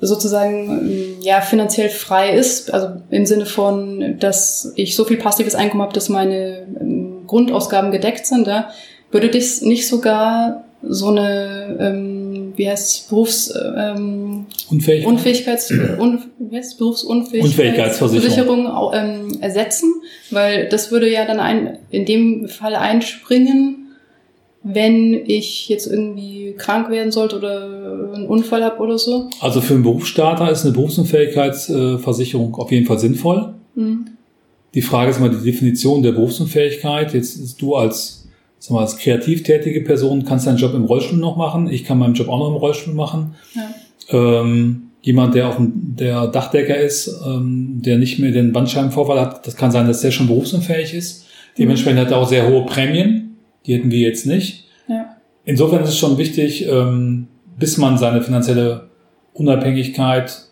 sozusagen 0.00 1.16
ja 1.22 1.40
finanziell 1.40 1.88
frei 1.88 2.34
ist, 2.34 2.72
also 2.74 3.00
im 3.10 3.24
Sinne 3.24 3.46
von, 3.46 4.18
dass 4.18 4.72
ich 4.76 4.94
so 4.94 5.04
viel 5.04 5.16
passives 5.16 5.54
Einkommen 5.54 5.82
habe, 5.82 5.94
dass 5.94 6.08
meine 6.08 6.66
ähm, 6.80 7.26
Grundausgaben 7.26 7.92
gedeckt 7.92 8.26
sind, 8.26 8.46
ja, 8.46 8.70
würde 9.10 9.30
das 9.30 9.62
nicht 9.62 9.88
sogar 9.88 10.65
so 10.82 11.08
eine, 11.08 11.76
ähm, 11.80 12.52
wie 12.56 12.68
heißt 12.68 13.08
Berufs 13.08 13.52
ähm, 13.76 14.46
Unfähigkeit. 14.70 15.12
Unfähigkeits, 15.12 15.70
un, 15.98 16.24
wie 16.38 16.56
heißt 16.56 16.78
Berufsunfähigkeitsversicherung 16.78 18.68
ähm, 18.92 19.38
ersetzen, 19.40 19.94
weil 20.30 20.68
das 20.68 20.90
würde 20.90 21.10
ja 21.10 21.24
dann 21.24 21.40
ein, 21.40 21.78
in 21.90 22.04
dem 22.04 22.48
Fall 22.48 22.76
einspringen, 22.76 23.86
wenn 24.62 25.14
ich 25.26 25.68
jetzt 25.68 25.86
irgendwie 25.86 26.54
krank 26.58 26.90
werden 26.90 27.12
sollte 27.12 27.36
oder 27.36 28.10
einen 28.14 28.26
Unfall 28.26 28.64
habe 28.64 28.80
oder 28.80 28.98
so. 28.98 29.30
Also 29.40 29.60
für 29.60 29.74
einen 29.74 29.84
Berufsstarter 29.84 30.50
ist 30.50 30.64
eine 30.64 30.74
Berufsunfähigkeitsversicherung 30.74 32.54
auf 32.56 32.72
jeden 32.72 32.86
Fall 32.86 32.98
sinnvoll. 32.98 33.54
Mhm. 33.74 34.06
Die 34.74 34.82
Frage 34.82 35.10
ist 35.10 35.20
mal 35.20 35.30
die 35.30 35.42
Definition 35.42 36.02
der 36.02 36.12
Berufsunfähigkeit. 36.12 37.14
Jetzt 37.14 37.60
du 37.62 37.76
als 37.76 38.25
sag 38.66 38.74
mal, 38.74 38.80
als 38.80 38.96
kreativ 38.96 39.44
tätige 39.44 39.80
Person 39.82 40.24
kannst 40.24 40.46
deinen 40.46 40.56
Job 40.56 40.74
im 40.74 40.84
Rollstuhl 40.86 41.18
noch 41.18 41.36
machen. 41.36 41.70
Ich 41.70 41.84
kann 41.84 41.98
meinen 41.98 42.14
Job 42.14 42.28
auch 42.28 42.38
noch 42.38 42.48
im 42.48 42.56
Rollstuhl 42.56 42.94
machen. 42.94 43.36
Ja. 43.54 44.40
Ähm, 44.40 44.90
jemand, 45.02 45.36
der 45.36 45.48
auf 45.48 45.56
dem, 45.56 45.94
der 45.96 46.26
Dachdecker 46.26 46.76
ist, 46.76 47.22
ähm, 47.24 47.80
der 47.84 47.96
nicht 47.96 48.18
mehr 48.18 48.32
den 48.32 48.52
Bandscheibenvorfall 48.52 49.20
hat, 49.20 49.46
das 49.46 49.56
kann 49.56 49.70
sein, 49.70 49.86
dass 49.86 50.00
der 50.00 50.10
schon 50.10 50.26
berufsunfähig 50.26 50.94
ist. 50.94 51.26
Dementsprechend 51.56 52.00
hat 52.00 52.10
er 52.10 52.18
auch 52.18 52.28
sehr 52.28 52.48
hohe 52.48 52.66
Prämien. 52.66 53.36
Die 53.66 53.74
hätten 53.74 53.92
wir 53.92 54.00
jetzt 54.00 54.26
nicht. 54.26 54.64
Ja. 54.88 55.16
Insofern 55.44 55.84
ist 55.84 55.90
es 55.90 55.98
schon 55.98 56.18
wichtig, 56.18 56.66
ähm, 56.66 57.28
bis 57.56 57.78
man 57.78 57.98
seine 57.98 58.20
finanzielle 58.20 58.88
Unabhängigkeit, 59.32 60.42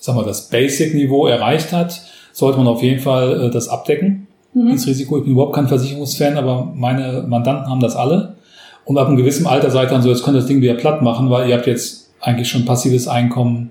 sagen 0.00 0.18
wir, 0.18 0.24
das 0.24 0.50
Basic-Niveau 0.50 1.26
erreicht 1.26 1.72
hat, 1.72 2.02
sollte 2.32 2.58
man 2.58 2.66
auf 2.66 2.82
jeden 2.82 3.00
Fall 3.00 3.46
äh, 3.46 3.50
das 3.50 3.68
abdecken 3.68 4.26
mhm. 4.54 4.70
dieses 4.70 4.86
Risiko. 4.86 5.18
Ich 5.18 5.24
bin 5.24 5.32
überhaupt 5.32 5.54
kein 5.54 5.68
Versicherungsfan, 5.68 6.36
aber 6.36 6.72
meine 6.74 7.24
Mandanten 7.28 7.68
haben 7.68 7.80
das 7.80 7.96
alle. 7.96 8.36
Und 8.84 8.98
ab 8.98 9.08
einem 9.08 9.16
gewissen 9.16 9.46
Alter 9.46 9.70
seid 9.70 9.90
dann 9.90 10.02
so, 10.02 10.08
jetzt 10.08 10.22
könnt 10.22 10.36
ihr 10.36 10.40
das 10.40 10.46
Ding 10.46 10.60
wieder 10.60 10.74
platt 10.74 11.02
machen, 11.02 11.30
weil 11.30 11.48
ihr 11.48 11.56
habt 11.56 11.66
jetzt 11.66 12.10
eigentlich 12.20 12.48
schon 12.48 12.64
passives 12.64 13.08
Einkommen, 13.08 13.70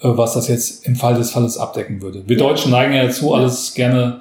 äh, 0.00 0.08
was 0.08 0.34
das 0.34 0.48
jetzt 0.48 0.86
im 0.86 0.96
Fall 0.96 1.14
des 1.14 1.30
Falles 1.30 1.56
abdecken 1.56 2.02
würde. 2.02 2.22
Wir 2.26 2.36
ja. 2.36 2.46
Deutschen 2.46 2.70
neigen 2.72 2.94
ja 2.94 3.04
dazu, 3.04 3.34
alles 3.34 3.74
gerne 3.74 4.20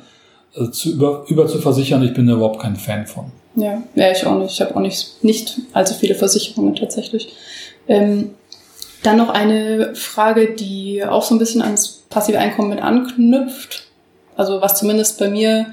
äh, 0.56 0.70
zu 0.70 0.92
über, 0.92 1.26
über 1.28 1.48
zu 1.48 1.60
versichern. 1.60 2.04
Ich 2.04 2.14
bin 2.14 2.28
da 2.28 2.34
überhaupt 2.34 2.60
kein 2.60 2.76
Fan 2.76 3.08
von. 3.08 3.32
Ja, 3.56 3.82
ja 3.96 4.12
ich 4.12 4.26
auch 4.26 4.38
nicht. 4.38 4.52
Ich 4.52 4.62
habe 4.62 4.76
auch 4.76 4.82
nicht, 4.82 5.24
nicht 5.24 5.60
allzu 5.74 5.94
viele 5.94 6.16
Versicherungen 6.16 6.76
tatsächlich. 6.76 7.34
Ähm, 7.88 8.32
Dann 9.02 9.18
noch 9.18 9.30
eine 9.30 9.96
Frage, 9.96 10.54
die 10.54 11.04
auch 11.04 11.24
so 11.24 11.34
ein 11.34 11.40
bisschen 11.40 11.62
ans 11.62 12.04
passive 12.10 12.38
Einkommen 12.38 12.70
mit 12.70 12.82
anknüpft. 12.82 13.88
Also 14.36 14.62
was 14.62 14.76
zumindest 14.76 15.20
bei 15.20 15.30
mir 15.30 15.66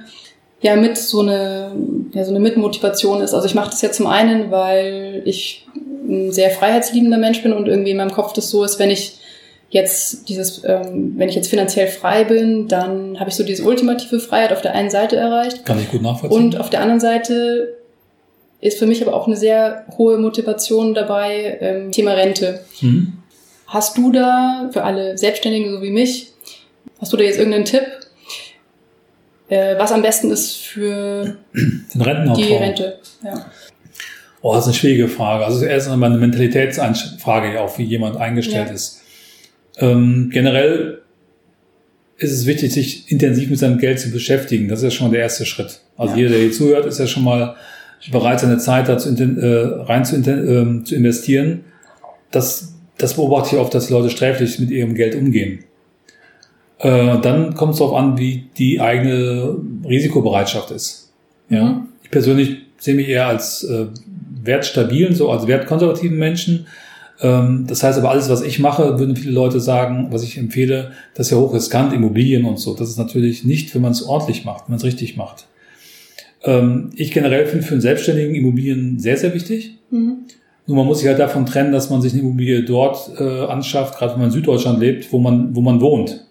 ja 0.61 0.77
mit 0.77 0.97
so 0.97 1.21
eine, 1.21 1.73
ja, 2.13 2.25
so 2.25 2.31
eine 2.31 2.41
Mitmotivation 2.41 3.21
ist. 3.21 3.35
Also 3.35 3.47
ich 3.47 3.55
mache 3.55 3.71
das 3.71 3.83
ja 3.83 3.93
zum 3.93 4.07
einen, 4.07 4.51
weil 4.51 5.23
ich 5.25 5.67
ein 6.09 6.33
sehr 6.33 6.51
freiheitsliebender 6.51 7.19
Mensch 7.19 7.43
bin 7.43 7.53
und 7.53 7.69
irgendwie 7.69 7.91
in 7.91 7.97
meinem 7.97 8.13
Kopf 8.13 8.33
das 8.33 8.51
so 8.51 8.65
ist, 8.65 8.79
wenn 8.79 8.91
ich 8.91 9.19
jetzt 9.71 10.29
dieses, 10.29 10.63
ähm, 10.65 11.15
wenn 11.17 11.29
ich 11.29 11.35
jetzt 11.35 11.49
finanziell 11.49 11.89
frei 11.89 12.25
bin, 12.25 12.69
dann 12.69 13.19
habe 13.19 13.31
ich 13.31 13.37
so 13.37 13.43
diese 13.43 13.65
ultimative 13.65 14.21
Freiheit 14.21 14.53
auf 14.53 14.63
der 14.63 14.73
einen 14.73 14.91
Seite 14.91 15.17
erreicht. 15.17 15.65
Kann 15.65 15.81
ich 15.81 15.91
gut 15.91 16.03
nachvollziehen. 16.03 16.45
Und 16.45 16.61
auf 16.61 16.71
der 16.71 16.81
anderen 16.81 17.01
Seite 17.01 17.77
ist 18.61 18.79
für 18.79 18.87
mich 18.87 19.03
aber 19.03 19.15
auch 19.15 19.27
eine 19.27 19.37
sehr 19.37 19.85
hohe 19.99 20.19
Motivation 20.19 20.95
dabei, 20.95 21.59
ähm, 21.61 21.93
Thema 21.93 22.13
Rente. 22.13 22.61
Mhm. 22.81 23.15
Hast 23.67 23.99
du 23.99 24.13
da 24.13 24.71
für 24.73 24.85
alle 24.85 25.19
Selbstständigen 25.19 25.73
so 25.73 25.83
wie 25.83 25.91
mich, 25.91 26.33
hast 27.01 27.13
du 27.13 27.17
da 27.17 27.25
jetzt 27.25 27.39
irgendeinen 27.39 27.65
Tipp, 27.65 27.85
äh, 29.49 29.79
was 29.79 29.93
am 29.93 30.03
besten 30.03 30.31
ist 30.31 30.57
für 30.57 31.37
Den 31.55 32.01
Rentenaufbau. 32.01 32.45
die 32.45 32.55
Rente? 32.55 32.99
Ja. 33.25 33.47
Oh, 34.43 34.55
das 34.55 34.65
ist 34.65 34.69
eine 34.69 34.75
schwierige 34.75 35.09
Frage. 35.09 35.45
Also 35.45 35.65
erst 35.65 35.89
einmal 35.89 36.11
eine 36.11 36.21
Mentalitätsfrage, 36.21 37.61
auch 37.61 37.79
wie 37.79 37.85
jemand 37.85 38.17
eingestellt 38.17 38.69
ja. 38.69 38.75
ist. 38.75 39.03
Ähm, 39.79 40.31
generell 40.33 41.03
ist 42.19 42.33
es 42.33 42.47
wichtig, 42.47 42.73
sich 42.73 43.11
intensiv 43.11 43.51
mit 43.51 43.59
seinem 43.59 43.79
Geld 43.79 44.01
zu 44.01 44.11
beschäftigen. 44.11 44.69
Das 44.69 44.81
ist 44.81 44.85
ja 44.85 44.91
schon 44.91 45.09
mal 45.09 45.13
der 45.13 45.23
erste 45.23 45.45
Schritt. 45.45 45.81
Also 45.97 46.15
ja. 46.15 46.19
jeder, 46.19 46.31
der 46.31 46.41
hier 46.41 46.53
zuhört, 46.53 46.87
ist 46.87 46.99
ja 46.99 47.07
schon 47.07 47.25
mal 47.25 47.57
bereit, 48.11 48.41
seine 48.41 48.59
Zeit 48.59 48.89
da 48.89 48.99
zu, 48.99 49.11
äh, 49.11 49.83
rein 49.83 50.05
zu, 50.05 50.17
äh, 50.17 50.85
zu 50.85 50.95
investieren. 50.95 51.65
Das, 52.31 52.75
das 52.99 53.15
beobachte 53.15 53.57
ich 53.57 53.61
oft, 53.61 53.75
dass 53.75 53.91
Leute 53.91 54.11
sträflich 54.11 54.59
mit 54.59 54.71
ihrem 54.71 54.95
Geld 54.95 55.15
umgehen. 55.15 55.65
Äh, 56.79 57.21
dann 57.21 57.55
kommt 57.55 57.73
es 57.73 57.79
darauf 57.79 57.95
an, 57.95 58.19
wie 58.19 58.45
die 58.59 58.81
eigene 58.81 59.57
Risikobereitschaft 59.89 60.71
ist. 60.71 61.13
Ja, 61.49 61.65
mhm. 61.65 61.89
ich 62.03 62.11
persönlich 62.11 62.59
sehe 62.79 62.95
mich 62.95 63.09
eher 63.09 63.27
als 63.27 63.65
äh, 63.65 63.87
wertstabilen, 64.43 65.15
so 65.15 65.31
als 65.31 65.47
wertkonservativen 65.47 66.19
Menschen. 66.19 66.67
Ähm, 67.21 67.65
das 67.67 67.83
heißt 67.83 67.99
aber, 67.99 68.11
alles, 68.11 68.29
was 68.29 68.43
ich 68.43 68.59
mache, 68.59 68.99
würden 68.99 69.17
viele 69.17 69.33
Leute 69.33 69.61
sagen, 69.61 70.09
was 70.11 70.23
ich 70.23 70.37
empfehle, 70.37 70.93
das 71.15 71.29
ist 71.29 71.31
ja 71.31 71.39
hochriskant, 71.39 71.93
Immobilien 71.93 72.45
und 72.45 72.59
so. 72.59 72.75
Das 72.75 72.89
ist 72.89 72.99
natürlich 72.99 73.45
nicht, 73.45 73.75
wenn 73.75 73.83
man 73.83 73.93
es 73.93 74.03
ordentlich 74.03 74.45
macht, 74.45 74.65
wenn 74.67 74.73
man 74.73 74.79
es 74.79 74.85
richtig 74.85 75.17
macht. 75.17 75.47
Ähm, 76.43 76.91
ich 76.95 77.11
generell 77.11 77.47
finde 77.47 77.65
für 77.65 77.73
einen 77.73 77.81
Selbstständigen 77.81 78.35
Immobilien 78.35 78.99
sehr, 78.99 79.17
sehr 79.17 79.33
wichtig. 79.35 79.79
Mhm. 79.91 80.19
Nur 80.67 80.77
man 80.79 80.87
muss 80.87 80.99
sich 80.99 81.09
halt 81.09 81.21
davon 81.21 81.47
trennen, 81.47 81.73
dass 81.73 81.91
man 81.91 82.03
sich 82.03 82.13
eine 82.13 82.23
Immobilie 82.23 82.65
dort 82.65 83.13
äh, 83.19 83.45
anschafft, 83.45 83.99
gerade 83.99 84.13
wenn 84.13 84.21
man 84.21 84.29
in 84.29 84.35
Süddeutschland 84.35 84.81
lebt, 84.81 85.13
wo 85.13 85.19
man, 85.19 85.55
wo 85.55 85.61
man 85.61 85.81
wohnt. 85.81 86.26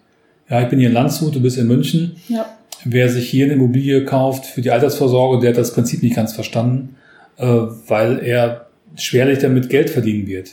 Ja, 0.48 0.62
ich 0.62 0.68
bin 0.68 0.78
hier 0.78 0.88
in 0.88 0.94
Landshut, 0.94 1.34
du 1.34 1.40
bist 1.40 1.58
in 1.58 1.66
München. 1.66 2.16
Ja. 2.28 2.46
Wer 2.84 3.08
sich 3.08 3.28
hier 3.28 3.46
eine 3.46 3.54
Immobilie 3.54 4.04
kauft 4.04 4.46
für 4.46 4.62
die 4.62 4.70
Altersvorsorge, 4.70 5.40
der 5.40 5.50
hat 5.50 5.58
das 5.58 5.74
Prinzip 5.74 6.02
nicht 6.02 6.14
ganz 6.14 6.32
verstanden, 6.32 6.96
äh, 7.36 7.46
weil 7.46 8.20
er 8.20 8.66
schwerlich 8.94 9.40
damit 9.40 9.68
Geld 9.68 9.90
verdienen 9.90 10.26
wird. 10.26 10.50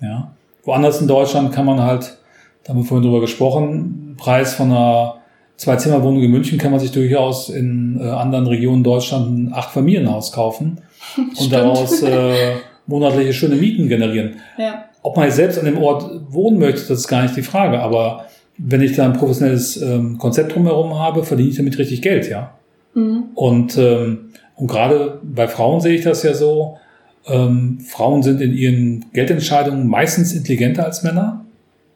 Ja. 0.00 0.32
Woanders 0.64 1.00
in 1.00 1.06
Deutschland 1.06 1.52
kann 1.52 1.66
man 1.66 1.80
halt, 1.80 2.18
da 2.64 2.70
haben 2.70 2.80
wir 2.80 2.84
vorhin 2.84 3.04
drüber 3.04 3.20
gesprochen, 3.20 4.16
Preis 4.18 4.54
von 4.54 4.70
einer 4.70 5.16
Zwei-Zimmer-Wohnung 5.56 6.22
in 6.22 6.30
München 6.30 6.58
kann 6.58 6.70
man 6.70 6.80
sich 6.80 6.92
durchaus 6.92 7.48
in 7.48 7.98
äh, 8.00 8.08
anderen 8.08 8.46
Regionen 8.46 8.84
Deutschland 8.84 9.38
ein 9.38 9.54
Acht-Familienhaus 9.54 10.32
kaufen 10.32 10.82
und 11.16 11.52
daraus 11.52 12.02
äh, 12.02 12.56
monatliche 12.86 13.32
schöne 13.32 13.56
Mieten 13.56 13.88
generieren. 13.88 14.36
Ja. 14.58 14.84
Ob 15.02 15.16
man 15.16 15.26
jetzt 15.26 15.36
selbst 15.36 15.58
an 15.58 15.64
dem 15.64 15.78
Ort 15.78 16.10
wohnen 16.28 16.58
möchte, 16.58 16.88
das 16.88 17.00
ist 17.00 17.08
gar 17.08 17.22
nicht 17.22 17.36
die 17.36 17.42
Frage, 17.42 17.80
aber 17.80 18.26
wenn 18.58 18.80
ich 18.82 18.96
da 18.96 19.04
ein 19.04 19.12
professionelles 19.12 19.80
ähm, 19.80 20.18
Konzept 20.18 20.54
drumherum 20.54 20.98
habe, 20.98 21.24
verdiene 21.24 21.50
ich 21.50 21.56
damit 21.56 21.78
richtig 21.78 22.02
Geld, 22.02 22.28
ja. 22.28 22.54
Mhm. 22.94 23.24
Und, 23.34 23.76
ähm, 23.76 24.30
und 24.56 24.66
gerade 24.68 25.20
bei 25.22 25.48
Frauen 25.48 25.80
sehe 25.80 25.94
ich 25.94 26.04
das 26.04 26.22
ja 26.22 26.34
so, 26.34 26.78
ähm, 27.26 27.80
Frauen 27.80 28.22
sind 28.22 28.40
in 28.40 28.54
ihren 28.54 29.06
Geldentscheidungen 29.12 29.86
meistens 29.86 30.32
intelligenter 30.32 30.84
als 30.84 31.02
Männer. 31.02 31.44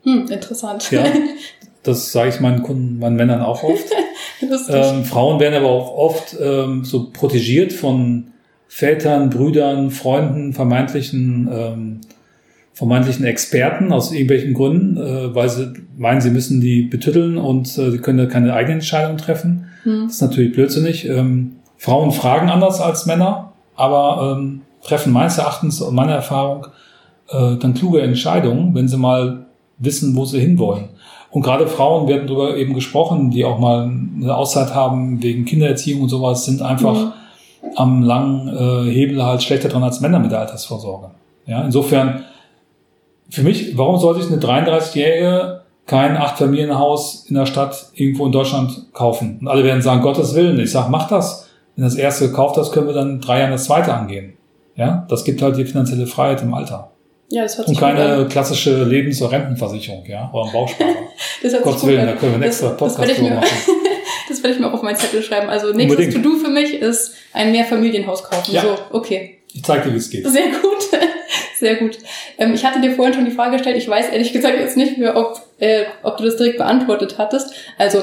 Hm, 0.02 0.26
interessant. 0.29 0.90
Ja, 0.90 1.05
das 1.83 2.12
sage 2.12 2.31
ich 2.31 2.40
meinen 2.40 2.62
Kunden, 2.62 2.99
meinen 2.99 3.17
Männern 3.17 3.40
auch 3.40 3.62
oft. 3.62 3.87
ähm, 4.69 5.05
Frauen 5.05 5.40
werden 5.40 5.55
aber 5.55 5.69
auch 5.71 5.97
oft 5.97 6.37
ähm, 6.40 6.85
so 6.85 7.11
protegiert 7.11 7.73
von 7.73 8.29
Vätern, 8.67 9.31
Brüdern, 9.31 9.90
Freunden, 9.90 10.52
vermeintlichen 10.52 11.49
ähm, 11.52 12.00
vermeintlichen 12.80 13.26
Experten 13.26 13.92
aus 13.92 14.10
irgendwelchen 14.10 14.54
Gründen, 14.54 14.96
äh, 14.96 15.34
weil 15.34 15.50
sie 15.50 15.70
meinen, 15.99 16.22
sie 16.22 16.30
müssen 16.30 16.62
die 16.62 16.80
betütteln 16.80 17.37
und 17.37 17.66
äh, 17.76 17.90
sie 17.90 17.99
können 17.99 18.16
da 18.16 18.25
keine 18.25 18.54
eigene 18.54 18.76
Entscheidung 18.76 19.18
treffen. 19.18 19.66
Hm. 19.82 20.04
Das 20.06 20.14
ist 20.14 20.22
natürlich 20.22 20.54
blödsinnig. 20.54 21.06
Ähm, 21.06 21.56
Frauen 21.76 22.10
fragen 22.10 22.49
anders 22.49 22.80
als 22.80 23.04
Männer, 23.04 23.52
aber 23.76 24.38
ähm, 24.38 24.62
treffen 24.82 25.12
meines 25.12 25.37
Erachtens 25.37 25.82
und 25.82 25.94
meiner 25.94 26.14
Erfahrung 26.14 26.68
äh, 27.28 27.56
dann 27.58 27.75
kluge 27.75 28.00
Entscheidungen, 28.00 28.75
wenn 28.75 28.88
sie 28.88 28.96
mal 28.96 29.44
wissen, 29.76 30.16
wo 30.16 30.25
sie 30.25 30.40
hinwollen. 30.40 30.88
Und 31.30 31.42
gerade 31.42 31.66
Frauen 31.66 32.08
werden 32.08 32.28
darüber 32.28 32.56
eben 32.56 32.72
gesprochen, 32.72 33.30
die 33.30 33.44
auch 33.44 33.58
mal 33.58 33.90
eine 34.22 34.34
Auszeit 34.34 34.75
haben 34.75 35.22
wegen 35.22 35.44
Kindererziehung 35.44 36.00
und 36.00 36.08
sowas, 36.08 36.46
sind 36.46 36.62
einfach 36.62 36.94
mhm. 36.94 37.12
am 37.76 38.02
langen 38.02 38.49
äh, 38.49 38.90
Hebel 38.90 39.22
halt 39.22 39.42
schlechter 39.42 39.68
dran 39.68 39.82
als 39.82 40.00
Männer 40.00 40.18
mit 40.18 40.32
der 40.32 40.40
Altersvorsorge. 40.40 41.10
Ja, 41.46 41.62
insofern 41.62 42.25
für 43.30 43.42
mich, 43.42 43.76
warum 43.76 43.99
sollte 43.99 44.20
ich 44.20 44.26
eine 44.26 44.40
33-Jährige 44.40 45.62
kein 45.87 46.16
Achtfamilienhaus 46.16 47.26
in 47.28 47.34
der 47.34 47.46
Stadt 47.46 47.87
irgendwo 47.94 48.26
in 48.26 48.32
Deutschland 48.32 48.92
kaufen? 48.92 49.38
Und 49.40 49.49
alle 49.49 49.64
werden 49.64 49.82
sagen, 49.82 50.02
Gottes 50.02 50.34
Willen. 50.34 50.58
Ich 50.60 50.72
sage, 50.72 50.90
mach 50.90 51.08
das. 51.08 51.49
Wenn 51.76 51.84
das 51.84 51.94
erste 51.94 52.28
gekauft 52.28 52.56
hast, 52.56 52.72
können 52.72 52.87
wir 52.87 52.94
dann 52.94 53.20
drei 53.20 53.40
Jahre 53.40 53.52
das 53.52 53.64
zweite 53.64 53.94
angehen. 53.94 54.34
Ja, 54.76 55.06
das 55.08 55.25
gibt 55.25 55.42
halt 55.42 55.56
die 55.56 55.64
finanzielle 55.64 56.06
Freiheit 56.06 56.42
im 56.42 56.54
Alter. 56.54 56.90
Ja, 57.30 57.42
das 57.42 57.56
hört 57.56 57.68
sich 57.68 57.76
Und 57.76 57.80
keine 57.80 58.26
klassische 58.28 58.82
Lebens- 58.82 59.22
oder 59.22 59.32
Rentenversicherung, 59.32 60.04
ja, 60.06 60.30
oder 60.32 60.46
ein 60.46 60.52
Bausparer. 60.52 60.90
das 61.42 61.52
hört 61.52 61.62
Gottes 61.62 61.87
Willen, 61.87 62.06
da 62.06 62.12
können 62.12 62.32
wir 62.32 62.34
einen 62.34 62.42
extra 62.42 62.70
Podcast 62.70 63.18
drüber 63.18 63.37
machen. 63.37 63.49
das 64.28 64.42
werde 64.42 64.54
ich 64.54 64.60
mir 64.60 64.68
auch 64.68 64.75
auf 64.75 64.82
mein 64.82 64.96
Zettel 64.96 65.22
schreiben. 65.22 65.49
Also 65.49 65.72
nächstes 65.72 66.14
To-Do 66.14 66.37
für 66.37 66.50
mich 66.50 66.75
ist 66.75 67.14
ein 67.32 67.52
Mehrfamilienhaus 67.52 68.25
kaufen. 68.25 68.52
Ja. 68.52 68.62
So, 68.62 68.76
okay. 68.90 69.38
Ich 69.52 69.62
zeige 69.62 69.88
dir, 69.88 69.94
wie 69.94 69.99
es 69.99 70.10
geht. 70.10 70.26
Sehr 70.26 70.49
gut. 70.49 71.00
Sehr 71.61 71.76
gut. 71.76 71.99
Ähm, 72.38 72.55
ich 72.55 72.64
hatte 72.64 72.81
dir 72.81 72.93
vorhin 72.93 73.12
schon 73.12 73.26
die 73.26 73.31
Frage 73.31 73.52
gestellt, 73.52 73.76
ich 73.76 73.87
weiß 73.87 74.09
ehrlich 74.09 74.33
gesagt 74.33 74.59
jetzt 74.59 74.79
nicht 74.79 74.97
mehr, 74.97 75.14
ob, 75.14 75.43
äh, 75.59 75.85
ob 76.02 76.17
du 76.17 76.25
das 76.25 76.37
direkt 76.37 76.57
beantwortet 76.57 77.17
hattest. 77.19 77.52
Also, 77.76 77.99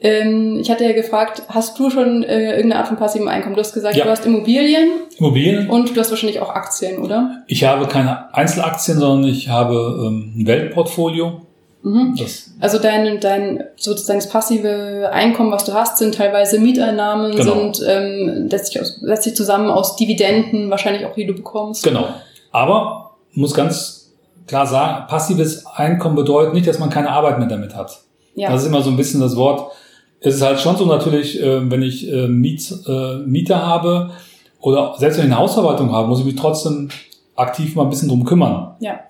ähm, 0.00 0.58
ich 0.60 0.70
hatte 0.70 0.84
ja 0.84 0.92
gefragt, 0.92 1.42
hast 1.48 1.76
du 1.76 1.90
schon 1.90 2.22
äh, 2.22 2.50
irgendeine 2.52 2.76
Art 2.76 2.88
von 2.88 2.96
passivem 2.96 3.26
Einkommen? 3.26 3.56
Du 3.56 3.60
hast 3.60 3.74
gesagt, 3.74 3.96
ja. 3.96 4.04
du 4.04 4.10
hast 4.10 4.24
Immobilien. 4.26 4.90
Immobilien. 5.18 5.68
Und 5.68 5.96
du 5.96 6.00
hast 6.00 6.10
wahrscheinlich 6.10 6.38
auch 6.38 6.50
Aktien, 6.50 6.98
oder? 6.98 7.42
Ich 7.48 7.64
habe 7.64 7.88
keine 7.88 8.32
Einzelaktien, 8.32 8.98
sondern 8.98 9.28
ich 9.28 9.48
habe 9.48 9.74
ähm, 10.06 10.34
ein 10.36 10.46
Weltportfolio. 10.46 11.40
Mhm. 11.82 12.16
also 12.60 12.78
dein, 12.78 13.20
dein 13.20 13.62
sozusagen 13.76 14.18
das 14.18 14.30
passive 14.30 15.10
Einkommen, 15.12 15.52
was 15.52 15.66
du 15.66 15.74
hast, 15.74 15.98
sind 15.98 16.14
teilweise 16.14 16.58
Mieteinnahmen, 16.58 17.36
genau. 17.36 17.72
sind 17.72 17.86
ähm, 17.86 18.48
lässt, 18.48 18.72
sich 18.72 18.80
aus, 18.80 19.00
lässt 19.02 19.24
sich 19.24 19.36
zusammen 19.36 19.68
aus 19.68 19.94
Dividenden, 19.96 20.70
wahrscheinlich 20.70 21.04
auch 21.04 21.12
die 21.12 21.26
du 21.26 21.34
bekommst. 21.34 21.84
Genau. 21.84 22.08
Aber 22.54 23.16
muss 23.32 23.52
ganz 23.52 24.14
klar 24.46 24.64
sagen, 24.64 25.08
passives 25.08 25.66
Einkommen 25.66 26.14
bedeutet 26.14 26.54
nicht, 26.54 26.68
dass 26.68 26.78
man 26.78 26.88
keine 26.88 27.10
Arbeit 27.10 27.40
mehr 27.40 27.48
damit 27.48 27.74
hat. 27.74 28.00
Ja. 28.36 28.52
Das 28.52 28.62
ist 28.62 28.68
immer 28.68 28.80
so 28.80 28.90
ein 28.90 28.96
bisschen 28.96 29.20
das 29.20 29.34
Wort. 29.34 29.72
Es 30.20 30.36
ist 30.36 30.42
halt 30.42 30.60
schon 30.60 30.76
so 30.76 30.86
natürlich, 30.86 31.42
äh, 31.42 31.68
wenn 31.68 31.82
ich 31.82 32.08
äh, 32.08 32.28
Miet, 32.28 32.72
äh, 32.86 33.16
Mieter 33.26 33.66
habe 33.66 34.12
oder 34.60 34.94
selbst 34.98 35.18
wenn 35.18 35.26
ich 35.26 35.32
eine 35.32 35.40
Hausverwaltung 35.40 35.90
habe, 35.90 36.06
muss 36.06 36.20
ich 36.20 36.26
mich 36.26 36.36
trotzdem 36.36 36.90
aktiv 37.34 37.74
mal 37.74 37.82
ein 37.82 37.90
bisschen 37.90 38.08
drum 38.08 38.24
kümmern. 38.24 38.76
Ja. 38.78 39.00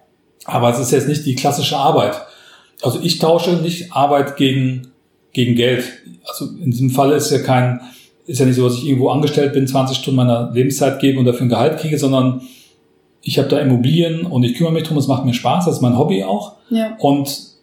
Aber 0.47 0.71
es 0.71 0.79
ist 0.79 0.91
jetzt 0.93 1.07
nicht 1.07 1.27
die 1.27 1.35
klassische 1.35 1.77
Arbeit. 1.77 2.19
Also 2.81 2.99
ich 3.03 3.19
tausche 3.19 3.57
nicht 3.57 3.93
Arbeit 3.93 4.39
gegen, 4.39 4.89
gegen 5.35 5.55
Geld. 5.55 5.85
Also 6.27 6.47
in 6.47 6.71
diesem 6.71 6.89
Fall 6.89 7.13
ist 7.13 7.31
ja 7.31 7.41
kein, 7.41 7.83
ist 8.27 8.41
ja 8.41 8.47
nicht 8.47 8.57
so, 8.57 8.67
dass 8.67 8.79
ich 8.79 8.87
irgendwo 8.87 9.11
angestellt 9.11 9.53
bin, 9.53 9.67
20 9.67 9.99
Stunden 9.99 10.17
meiner 10.17 10.51
Lebenszeit 10.51 10.99
gebe 10.99 11.19
und 11.19 11.27
dafür 11.27 11.45
ein 11.45 11.51
Gehalt 11.51 11.79
kriege, 11.79 11.99
sondern 11.99 12.41
ich 13.25 13.39
habe 13.39 13.49
da 13.49 13.59
Immobilien 13.59 14.27
und 14.27 14.45
ich 14.45 14.55
kümmere 14.55 14.75
mich 14.75 14.83
drum, 14.85 14.99
es 14.99 15.09
macht 15.09 15.25
mir 15.25 15.33
Spaß, 15.33 15.65
das 15.65 15.77
ist 15.77 15.81
mein 15.81 15.99
Hobby 15.99 16.23
auch. 16.25 16.53
Ja. 16.69 16.97
Und 16.99 17.55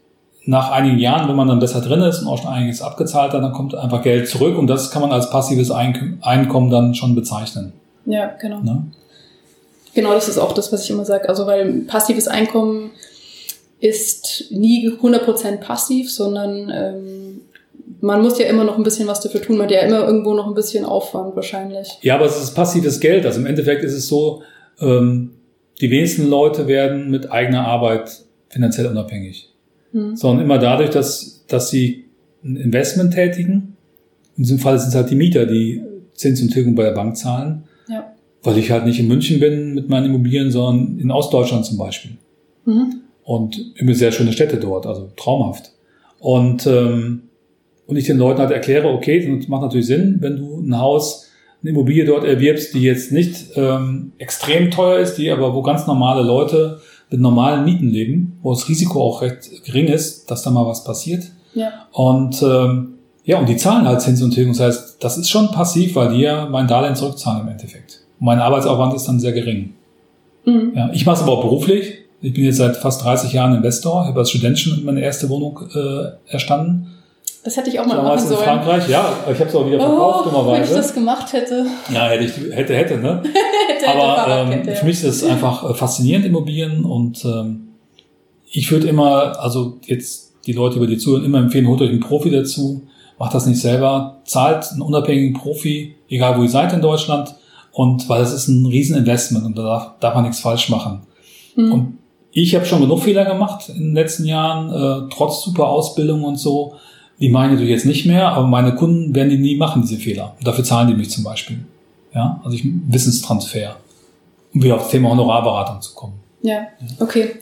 nach 0.46 0.72
einigen 0.72 0.98
Jahren, 0.98 1.30
wenn 1.30 1.36
man 1.36 1.48
dann 1.48 1.60
besser 1.60 1.82
drin 1.82 2.02
ist 2.02 2.20
und 2.20 2.28
auch 2.28 2.40
schon 2.40 2.52
einiges 2.52 2.82
abgezahlt 2.82 3.34
hat, 3.34 3.44
dann 3.44 3.54
kommt 3.54 3.76
einfach 3.76 4.02
Geld 4.02 4.28
zurück 4.28 4.58
und 4.58 4.66
das 4.66 4.90
kann 4.90 5.04
man 5.04 5.12
als 5.12 5.30
passives 5.30 5.70
Einkommen 5.70 6.72
dann 6.72 6.96
schon 6.96 7.14
bezeichnen. 7.14 7.74
Ja, 8.06 8.32
genau. 8.42 8.60
Ne? 8.62 8.88
Genau, 9.94 10.14
das 10.14 10.28
ist 10.28 10.40
auch 10.40 10.54
das, 10.54 10.74
was 10.74 10.84
ich 10.84 10.90
immer 10.90 11.06
sage. 11.06 11.30
Also, 11.30 11.46
weil 11.46 11.82
passives 11.82 12.28
Einkommen 12.28 12.90
ist 13.80 14.46
nie 14.50 14.90
100% 14.90 15.58
passiv, 15.58 16.12
sondern 16.12 16.72
ähm, 16.74 17.42
man 18.00 18.22
muss 18.24 18.40
ja 18.40 18.48
immer 18.48 18.64
noch 18.64 18.78
ein 18.78 18.84
bisschen 18.84 19.08
was 19.08 19.20
dafür 19.20 19.44
tun. 19.44 19.58
Man 19.58 19.66
hat 19.68 19.74
ja 19.74 19.82
immer 19.82 20.08
irgendwo 20.08 20.34
noch 20.34 20.48
ein 20.48 20.56
bisschen 20.56 20.86
Aufwand 20.86 21.36
wahrscheinlich. 21.36 22.00
Ja, 22.02 22.16
aber 22.16 22.26
es 22.26 22.42
ist 22.42 22.56
passives 22.56 23.00
Geld. 23.00 23.28
Also 23.28 23.40
im 23.40 23.46
Endeffekt 23.46 23.84
ist 23.84 23.94
es 23.94 24.08
so, 24.08 24.42
ähm, 24.80 25.32
die 25.82 25.90
wenigsten 25.90 26.30
Leute 26.30 26.68
werden 26.68 27.10
mit 27.10 27.32
eigener 27.32 27.66
Arbeit 27.68 28.22
finanziell 28.50 28.86
unabhängig. 28.88 29.50
Mhm. 29.92 30.16
Sondern 30.16 30.46
immer 30.46 30.60
dadurch, 30.60 30.92
dass, 30.92 31.44
dass 31.48 31.70
sie 31.70 32.06
ein 32.44 32.56
Investment 32.56 33.14
tätigen. 33.14 33.76
In 34.38 34.44
diesem 34.44 34.60
Fall 34.60 34.80
sind 34.80 34.90
es 34.90 34.96
halt 34.96 35.10
die 35.10 35.16
Mieter, 35.16 35.46
die 35.46 35.82
Zins 36.14 36.42
und 36.42 36.50
Tilgung 36.54 36.76
bei 36.76 36.84
der 36.84 36.92
Bank 36.92 37.18
zahlen. 37.18 37.64
Ja. 37.90 38.14
Weil 38.44 38.58
ich 38.58 38.72
halt 38.72 38.86
nicht 38.86 39.00
in 39.00 39.08
München 39.08 39.40
bin 39.40 39.74
mit 39.74 39.90
meinen 39.90 40.06
Immobilien, 40.06 40.52
sondern 40.52 41.00
in 41.00 41.12
Ostdeutschland 41.12 41.66
zum 41.66 41.78
Beispiel. 41.78 42.12
Mhm. 42.66 43.02
Und 43.24 43.74
immer 43.76 43.94
sehr 43.94 44.12
schöne 44.12 44.34
Städte 44.34 44.58
dort, 44.58 44.86
also 44.86 45.12
traumhaft. 45.16 45.72
Und, 46.20 46.68
ähm, 46.68 47.24
und 47.88 47.96
ich 47.96 48.06
den 48.06 48.18
Leuten 48.18 48.40
halt 48.40 48.52
erkläre, 48.52 48.88
okay, 48.88 49.38
das 49.38 49.48
macht 49.48 49.64
natürlich 49.64 49.88
Sinn, 49.88 50.18
wenn 50.20 50.38
du 50.38 50.60
ein 50.60 50.78
Haus, 50.78 51.31
eine 51.62 51.72
Immobilie 51.72 52.06
dort 52.06 52.24
erwirbst, 52.24 52.74
die 52.74 52.82
jetzt 52.82 53.12
nicht 53.12 53.52
ähm, 53.56 54.14
extrem 54.18 54.72
teuer 54.72 55.00
ist, 55.00 55.16
die 55.16 55.30
aber 55.30 55.54
wo 55.54 55.62
ganz 55.62 55.86
normale 55.88 56.24
Leute 56.24 56.80
mit 57.10 57.20
normalen 57.20 57.66
Mieten 57.66 57.90
leben, 57.90 58.40
wo 58.42 58.54
das 58.54 58.68
Risiko 58.68 59.02
auch 59.02 59.22
recht 59.22 59.64
gering 59.66 59.88
ist, 59.88 60.32
dass 60.32 60.44
da 60.44 60.50
mal 60.50 60.66
was 60.66 60.84
passiert. 60.84 61.26
Ja. 61.54 61.88
Und 61.92 62.42
ähm, 62.42 62.94
ja, 63.24 63.40
und 63.40 63.48
die 63.48 63.58
zahlen 63.58 63.86
halt 63.86 64.02
Zins 64.02 64.22
und 64.22 64.32
Tilgung. 64.32 64.54
Das 64.54 64.62
heißt, 64.62 65.04
das 65.04 65.18
ist 65.18 65.30
schon 65.30 65.52
passiv, 65.52 65.96
weil 65.96 66.14
die 66.14 66.22
ja 66.22 66.48
mein 66.50 66.68
Darlehen 66.68 66.96
zurückzahlen 66.96 67.42
im 67.42 67.50
Endeffekt. 67.50 68.02
Und 68.20 68.26
mein 68.26 68.40
Arbeitsaufwand 68.40 68.94
ist 68.94 69.08
dann 69.08 69.20
sehr 69.20 69.34
gering. 69.34 69.74
Mhm. 70.46 70.72
Ja, 70.76 70.90
ich 70.94 71.06
mache 71.06 71.18
es 71.18 71.22
aber 71.24 71.34
auch 71.34 71.42
beruflich. 71.42 72.00
Ich 72.22 72.34
bin 72.34 72.44
jetzt 72.44 72.58
seit 72.58 72.78
fast 72.78 73.04
30 73.04 73.34
Jahren 73.34 73.56
Investor. 73.56 74.04
Ich 74.04 74.10
habe 74.10 74.20
als 74.20 74.30
Student 74.30 74.58
schon 74.58 74.84
meine 74.86 75.02
erste 75.02 75.30
Wohnung 75.30 75.60
äh, 75.74 76.32
erstanden. 76.32 76.88
Das 77.44 77.58
hätte 77.58 77.72
ich 77.72 77.80
auch 77.80 77.86
mal 77.86 77.96
Damals 77.96 78.24
machen 78.24 78.36
sollen. 78.36 78.40
in 78.42 78.46
Frankreich, 78.46 78.90
ja. 78.90 79.18
Ich 79.32 79.40
habe 79.40 79.50
es 79.50 79.56
auch 79.56 79.66
wieder 79.66 79.80
verkauft, 79.80 80.20
oh, 80.22 80.30
dummerweise. 80.30 80.62
Wenn 80.62 80.64
ich 80.64 80.76
das 80.76 80.94
gemacht 80.94 81.34
hätte. 81.34 81.66
Ja, 81.92 82.08
hätte 82.08 82.26
ich, 82.26 82.56
hätte, 82.56 82.76
hätte, 82.76 82.98
ne? 82.98 83.24
hätte, 83.68 83.90
Aber 83.90 84.52
hätte, 84.52 84.70
ähm, 84.70 84.76
für 84.76 84.86
mich 84.86 85.04
ist 85.04 85.24
es 85.24 85.24
einfach 85.24 85.68
äh, 85.68 85.74
faszinierend, 85.74 86.26
Immobilien. 86.26 86.86
Und 86.86 87.26
ähm, 87.26 87.70
ich 88.52 88.72
würde 88.72 88.88
immer, 88.88 89.40
also 89.40 89.80
jetzt 89.86 90.34
die 90.46 90.54
Leute, 90.54 90.78
über 90.78 90.86
die 90.86 90.98
zuhören, 90.98 91.26
immer 91.26 91.40
empfehlen, 91.40 91.68
holt 91.68 91.82
euch 91.82 91.90
einen 91.90 92.00
Profi 92.00 92.30
dazu. 92.30 92.84
Macht 93.18 93.34
das 93.34 93.48
nicht 93.48 93.60
selber. 93.60 94.22
Zahlt 94.26 94.72
einen 94.72 94.82
unabhängigen 94.82 95.34
Profi, 95.34 95.96
egal 96.10 96.38
wo 96.38 96.44
ihr 96.44 96.50
seid 96.50 96.74
in 96.74 96.82
Deutschland. 96.82 97.34
Und 97.72 98.08
weil 98.08 98.20
das 98.20 98.34
ist 98.34 98.50
ein 98.50 98.68
Rieseninvestment 98.68 99.46
und 99.46 99.58
da 99.58 99.64
darf, 99.64 99.92
darf 100.00 100.14
man 100.14 100.24
nichts 100.24 100.42
falsch 100.42 100.70
machen. 100.70 101.02
Mhm. 101.56 101.72
Und 101.72 101.98
ich 102.32 102.56
habe 102.56 102.66
schon 102.66 102.82
genug 102.82 103.02
Fehler 103.02 103.26
gemacht 103.26 103.70
in 103.70 103.80
den 103.80 103.94
letzten 103.96 104.26
Jahren, 104.26 104.70
äh, 104.70 105.10
trotz 105.12 105.44
super 105.44 105.68
Ausbildung 105.68 106.24
und 106.24 106.38
so. 106.38 106.76
Die 107.22 107.30
meine 107.30 107.62
ich 107.62 107.70
jetzt 107.70 107.86
nicht 107.86 108.06
mehr, 108.06 108.30
aber 108.30 108.48
meine 108.48 108.74
Kunden 108.74 109.14
werden 109.14 109.30
die 109.30 109.38
nie 109.38 109.56
machen, 109.56 109.84
diese 109.84 109.98
Fehler. 109.98 110.36
Dafür 110.44 110.64
zahlen 110.64 110.88
die 110.88 110.96
mich 110.96 111.12
zum 111.12 111.24
Beispiel. 111.24 111.60
Ja, 112.14 112.42
also 112.44 112.58
ich, 112.58 112.66
Wissenstransfer. 112.88 113.78
Um 114.54 114.64
wieder 114.64 114.76
auf 114.76 114.84
das 114.84 114.92
Thema 114.92 115.10
Honorarberatung 115.12 115.82
zu 115.82 115.94
kommen. 115.94 116.14
Ja, 116.42 116.68
okay. 117.00 117.36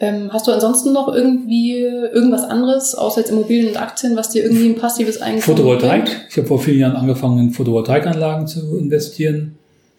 Ähm, 0.00 0.30
hast 0.32 0.46
du 0.46 0.52
ansonsten 0.52 0.92
noch 0.92 1.12
irgendwie 1.12 1.80
irgendwas 1.80 2.44
anderes, 2.44 2.94
außer 2.94 3.20
jetzt 3.20 3.30
Immobilien 3.30 3.68
und 3.68 3.76
Aktien, 3.76 4.16
was 4.16 4.30
dir 4.30 4.44
irgendwie 4.44 4.68
ein 4.68 4.76
passives 4.76 5.20
Einkommen 5.20 5.42
Photovoltaik. 5.42 6.04
Bringt? 6.04 6.26
Ich 6.30 6.36
habe 6.36 6.46
vor 6.46 6.58
vielen 6.58 6.78
Jahren 6.78 6.96
angefangen, 6.96 7.38
in 7.38 7.50
Photovoltaikanlagen 7.50 8.46
zu 8.46 8.76
investieren, 8.76 9.56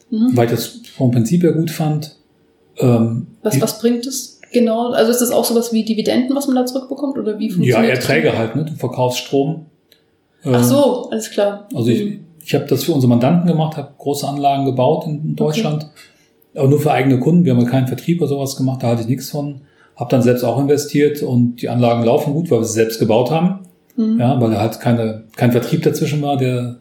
mhm. 0.09 0.31
weil 0.33 0.45
ich 0.45 0.51
das 0.51 0.79
vom 0.95 1.11
Prinzip 1.11 1.43
her 1.43 1.53
gut 1.53 1.71
fand. 1.71 2.15
Ähm, 2.77 3.27
was, 3.41 3.61
was 3.61 3.79
bringt 3.79 4.05
es? 4.05 4.34
Genau, 4.55 4.91
also 4.91 5.11
ist 5.11 5.19
das 5.19 5.31
auch 5.31 5.43
sowas 5.43 5.73
wie 5.73 5.83
Dividenden, 5.83 6.33
was 6.33 6.47
man 6.47 6.55
da 6.55 6.65
zurückbekommt 6.65 7.17
oder 7.17 7.37
wie 7.37 7.49
funktioniert 7.49 7.89
Ja, 7.89 7.93
Erträge 7.93 8.29
das? 8.29 8.37
halt, 8.37 8.55
ne? 8.55 8.63
Du 8.63 8.73
verkaufst 8.75 9.19
Strom. 9.19 9.65
Ach 10.45 10.63
so, 10.63 11.09
alles 11.11 11.29
klar. 11.29 11.67
Also 11.75 11.89
ich, 11.89 12.05
mhm. 12.05 12.19
ich 12.41 12.55
habe 12.55 12.63
das 12.63 12.85
für 12.85 12.93
unsere 12.93 13.09
Mandanten 13.09 13.47
gemacht, 13.47 13.75
habe 13.75 13.89
große 13.97 14.25
Anlagen 14.25 14.63
gebaut 14.63 15.07
in 15.07 15.35
Deutschland, 15.35 15.83
okay. 15.83 16.59
aber 16.59 16.69
nur 16.69 16.79
für 16.79 16.93
eigene 16.93 17.19
Kunden. 17.19 17.43
Wir 17.43 17.53
haben 17.53 17.59
ja 17.59 17.67
keinen 17.67 17.87
Vertrieb 17.87 18.21
oder 18.21 18.29
sowas 18.29 18.55
gemacht, 18.55 18.81
da 18.81 18.87
hatte 18.87 19.01
ich 19.01 19.09
nichts 19.09 19.29
von. 19.29 19.59
Habe 19.97 20.09
dann 20.09 20.21
selbst 20.21 20.45
auch 20.45 20.57
investiert 20.57 21.21
und 21.21 21.61
die 21.61 21.67
Anlagen 21.67 22.05
laufen 22.05 22.33
gut, 22.33 22.49
weil 22.49 22.59
wir 22.59 22.65
sie 22.65 22.75
selbst 22.75 22.99
gebaut 22.99 23.31
haben. 23.31 23.65
Mhm. 23.97 24.21
Ja, 24.21 24.39
weil 24.39 24.51
da 24.51 24.61
halt 24.61 24.79
keine, 24.79 25.25
kein 25.35 25.51
Vertrieb 25.51 25.83
dazwischen 25.83 26.21
war, 26.21 26.37
der 26.37 26.77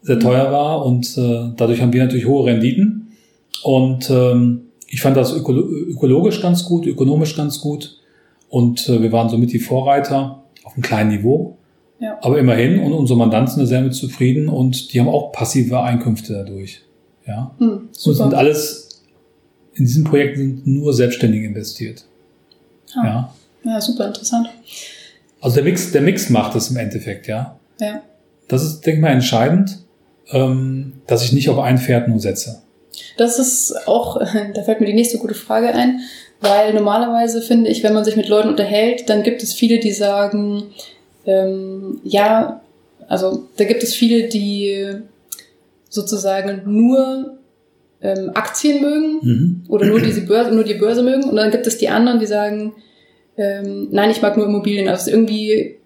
sehr 0.00 0.16
mhm. 0.16 0.20
teuer 0.20 0.50
war 0.50 0.86
und 0.86 1.18
äh, 1.18 1.52
dadurch 1.54 1.82
haben 1.82 1.92
wir 1.92 2.02
natürlich 2.02 2.26
hohe 2.26 2.46
Renditen. 2.46 3.12
Und 3.62 4.08
ähm, 4.08 4.63
ich 4.94 5.00
fand 5.00 5.16
das 5.16 5.32
ökologisch 5.34 6.40
ganz 6.40 6.64
gut, 6.64 6.86
ökonomisch 6.86 7.36
ganz 7.36 7.60
gut 7.60 7.98
und 8.48 8.88
äh, 8.88 9.02
wir 9.02 9.10
waren 9.10 9.28
somit 9.28 9.52
die 9.52 9.58
Vorreiter 9.58 10.44
auf 10.62 10.74
einem 10.74 10.82
kleinen 10.82 11.10
Niveau. 11.10 11.56
Ja. 11.98 12.16
Aber 12.22 12.38
immerhin 12.38 12.78
und 12.78 12.92
unsere 12.92 13.18
Mandanten 13.18 13.56
sind 13.56 13.66
sehr 13.66 13.82
mit 13.82 13.94
zufrieden 13.94 14.48
und 14.48 14.92
die 14.92 15.00
haben 15.00 15.08
auch 15.08 15.32
passive 15.32 15.80
Einkünfte 15.80 16.32
dadurch. 16.32 16.82
Ja. 17.26 17.50
Hm, 17.58 17.88
und 18.04 18.14
sind 18.14 18.34
alles 18.34 19.02
in 19.74 19.84
diesen 19.84 20.04
Projekten 20.04 20.62
sind 20.62 20.66
nur 20.68 20.94
selbstständig 20.94 21.42
investiert. 21.42 22.04
Ah. 22.94 23.04
Ja. 23.04 23.34
Ja, 23.64 23.80
super 23.80 24.06
interessant. 24.06 24.48
Also 25.40 25.56
der 25.56 25.64
Mix, 25.64 25.90
der 25.90 26.02
Mix 26.02 26.30
macht 26.30 26.54
es 26.54 26.70
im 26.70 26.76
Endeffekt, 26.76 27.26
ja. 27.26 27.58
Ja. 27.80 28.00
Das 28.46 28.62
ist, 28.62 28.82
denke 28.86 28.98
ich 28.98 29.02
mal, 29.02 29.10
entscheidend, 29.10 29.80
ähm, 30.30 31.00
dass 31.08 31.24
ich 31.24 31.32
nicht 31.32 31.48
auf 31.48 31.58
ein 31.58 31.78
Pferd 31.78 32.06
nur 32.06 32.20
setze. 32.20 32.62
Das 33.16 33.38
ist 33.38 33.86
auch, 33.86 34.20
da 34.54 34.62
fällt 34.62 34.80
mir 34.80 34.86
die 34.86 34.94
nächste 34.94 35.18
gute 35.18 35.34
Frage 35.34 35.68
ein, 35.68 36.00
weil 36.40 36.74
normalerweise 36.74 37.42
finde 37.42 37.70
ich, 37.70 37.82
wenn 37.82 37.94
man 37.94 38.04
sich 38.04 38.16
mit 38.16 38.28
Leuten 38.28 38.48
unterhält, 38.48 39.08
dann 39.08 39.22
gibt 39.22 39.42
es 39.42 39.54
viele, 39.54 39.78
die 39.78 39.92
sagen, 39.92 40.64
ähm, 41.26 42.00
ja, 42.04 42.60
also 43.08 43.44
da 43.56 43.64
gibt 43.64 43.82
es 43.82 43.94
viele, 43.94 44.28
die 44.28 44.86
sozusagen 45.88 46.62
nur 46.66 47.38
ähm, 48.02 48.30
Aktien 48.34 48.82
mögen 48.82 49.18
mhm. 49.22 49.64
oder 49.68 49.86
nur 49.86 50.00
diese 50.00 50.22
Börse, 50.22 50.52
nur 50.52 50.64
die 50.64 50.74
Börse 50.74 51.02
mögen 51.02 51.24
und 51.24 51.36
dann 51.36 51.50
gibt 51.50 51.66
es 51.66 51.78
die 51.78 51.88
anderen, 51.88 52.20
die 52.20 52.26
sagen, 52.26 52.74
ähm, 53.36 53.88
nein, 53.90 54.10
ich 54.10 54.22
mag 54.22 54.36
nur 54.36 54.46
Immobilien. 54.46 54.88
Also 54.88 55.10
irgendwie 55.10 55.76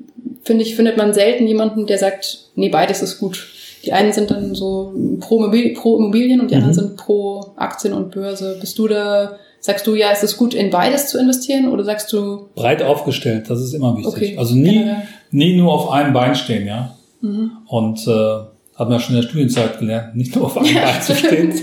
finde 0.43 0.65
ich 0.65 0.77
findet 0.77 0.97
man 0.97 1.15
selten 1.15 1.47
jemanden, 1.47 1.87
der 1.87 1.99
sagt, 1.99 2.51
nee, 2.55 2.69
beides 2.69 3.03
ist 3.03 3.19
gut. 3.19 3.49
Die 3.89 3.95
einen 3.95 4.13
sind 4.13 4.31
dann 4.31 4.55
so 4.55 4.93
pro, 5.19 5.39
Immobilien, 5.39 5.75
pro 5.75 5.97
Immobilien 5.97 6.43
und 6.43 6.51
die 6.51 6.57
mhm. 6.57 6.65
anderen 6.65 6.75
sind 6.75 6.97
pro 6.99 7.55
Aktien 7.57 7.95
und 7.95 8.11
Börse. 8.11 8.59
Bist 8.61 8.79
du 8.79 8.87
da, 8.87 9.39
sagst 9.61 9.87
du, 9.87 9.95
ja, 9.95 10.11
ist 10.11 10.23
es 10.23 10.37
gut, 10.37 10.53
in 10.53 10.69
beides 10.69 11.09
zu 11.09 11.19
investieren 11.19 11.69
oder 11.69 11.85
sagst 11.85 12.13
du? 12.13 12.51
Breit 12.55 12.83
aufgestellt, 12.83 13.49
das 13.49 13.63
ist 13.63 13.73
immer 13.73 13.97
wichtig. 13.97 14.13
Okay. 14.13 14.37
Also 14.37 14.57
nie, 14.57 14.85
nie 15.31 15.57
nur 15.57 15.73
auf 15.73 15.91
einem 15.91 16.13
Bein 16.13 16.35
stehen, 16.35 16.67
ja. 16.67 16.99
Mhm. 17.23 17.53
Und 17.67 18.07
äh, 18.07 18.11
haben 18.11 18.91
wir 18.91 19.01
schon 19.01 19.15
in 19.15 19.23
der 19.23 19.27
Studienzeit 19.27 19.79
gelernt, 19.79 20.17
nicht 20.17 20.37
nur 20.37 20.45
auf 20.45 20.59
einem 20.59 20.67
ja, 20.77 20.83
Bein 20.83 21.01
zu 21.01 21.15
stehen. 21.15 21.55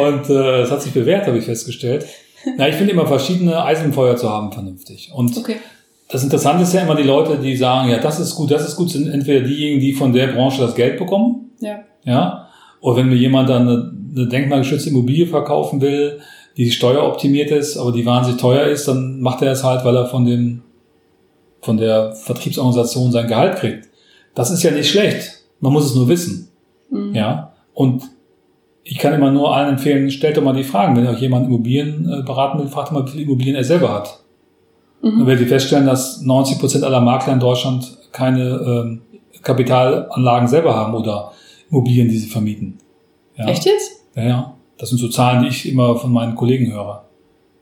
Und 0.00 0.30
äh, 0.30 0.66
hat 0.70 0.80
sich 0.80 0.94
bewährt, 0.94 1.26
habe 1.26 1.36
ich 1.36 1.44
festgestellt. 1.44 2.06
Na, 2.56 2.66
ich 2.66 2.76
finde 2.76 2.94
immer 2.94 3.06
verschiedene 3.06 3.62
Eisenfeuer 3.62 4.16
zu 4.16 4.30
haben 4.30 4.52
vernünftig. 4.52 5.10
Und 5.14 5.36
okay 5.36 5.56
das 6.12 6.22
Interessante 6.22 6.62
ist 6.62 6.74
ja 6.74 6.82
immer 6.82 6.94
die 6.94 7.04
Leute, 7.04 7.38
die 7.38 7.56
sagen, 7.56 7.88
ja, 7.88 7.98
das 7.98 8.20
ist 8.20 8.34
gut, 8.34 8.50
das 8.50 8.68
ist 8.68 8.76
gut, 8.76 8.90
sind 8.90 9.08
entweder 9.08 9.40
diejenigen, 9.46 9.80
die 9.80 9.94
von 9.94 10.12
der 10.12 10.26
Branche 10.26 10.60
das 10.60 10.74
Geld 10.74 10.98
bekommen. 10.98 11.52
Ja. 11.60 11.80
Ja. 12.04 12.48
Oder 12.82 12.98
wenn 12.98 13.08
mir 13.08 13.16
jemand 13.16 13.48
dann 13.48 13.62
eine, 13.62 13.92
eine 14.14 14.28
denkmalgeschützte 14.28 14.90
Immobilie 14.90 15.26
verkaufen 15.26 15.80
will, 15.80 16.20
die 16.58 16.70
steueroptimiert 16.70 17.50
ist, 17.50 17.78
aber 17.78 17.92
die 17.92 18.04
wahnsinnig 18.04 18.38
teuer 18.38 18.66
ist, 18.66 18.86
dann 18.86 19.22
macht 19.22 19.40
er 19.40 19.52
es 19.52 19.64
halt, 19.64 19.86
weil 19.86 19.96
er 19.96 20.04
von 20.04 20.26
dem, 20.26 20.60
von 21.62 21.78
der 21.78 22.12
Vertriebsorganisation 22.12 23.10
sein 23.10 23.26
Gehalt 23.26 23.56
kriegt. 23.56 23.88
Das 24.34 24.50
ist 24.50 24.62
ja 24.62 24.70
nicht 24.70 24.90
schlecht. 24.90 25.44
Man 25.60 25.72
muss 25.72 25.86
es 25.86 25.94
nur 25.94 26.08
wissen. 26.08 26.50
Mhm. 26.90 27.14
Ja. 27.14 27.54
Und 27.72 28.02
ich 28.84 28.98
kann 28.98 29.14
immer 29.14 29.30
nur 29.30 29.56
allen 29.56 29.70
empfehlen, 29.70 30.10
stellt 30.10 30.36
doch 30.36 30.42
mal 30.42 30.54
die 30.54 30.62
Fragen. 30.62 30.94
Wenn 30.94 31.06
euch 31.06 31.22
jemand 31.22 31.46
Immobilien 31.46 32.06
äh, 32.06 32.22
beraten 32.22 32.58
will, 32.58 32.68
fragt 32.68 32.92
mal, 32.92 33.06
wie 33.06 33.10
viele 33.12 33.22
Immobilien 33.22 33.56
er 33.56 33.64
selber 33.64 33.94
hat. 33.94 34.21
Mhm. 35.02 35.18
Dann 35.18 35.26
werdet 35.26 35.42
ihr 35.42 35.48
feststellen, 35.48 35.86
dass 35.86 36.22
90 36.22 36.58
Prozent 36.58 36.84
aller 36.84 37.00
Makler 37.00 37.34
in 37.34 37.40
Deutschland 37.40 37.98
keine 38.12 38.42
ähm, 38.42 39.02
Kapitalanlagen 39.42 40.48
selber 40.48 40.74
haben 40.74 40.94
oder 40.94 41.32
Immobilien, 41.70 42.08
die 42.08 42.18
sie 42.18 42.28
vermieten. 42.28 42.78
Ja. 43.36 43.46
Echt 43.48 43.64
jetzt? 43.64 43.90
Ja, 44.14 44.22
ja. 44.22 44.54
Das 44.78 44.88
sind 44.88 44.98
so 44.98 45.08
Zahlen, 45.08 45.42
die 45.42 45.48
ich 45.48 45.68
immer 45.70 45.96
von 45.96 46.12
meinen 46.12 46.34
Kollegen 46.34 46.72
höre. 46.72 47.04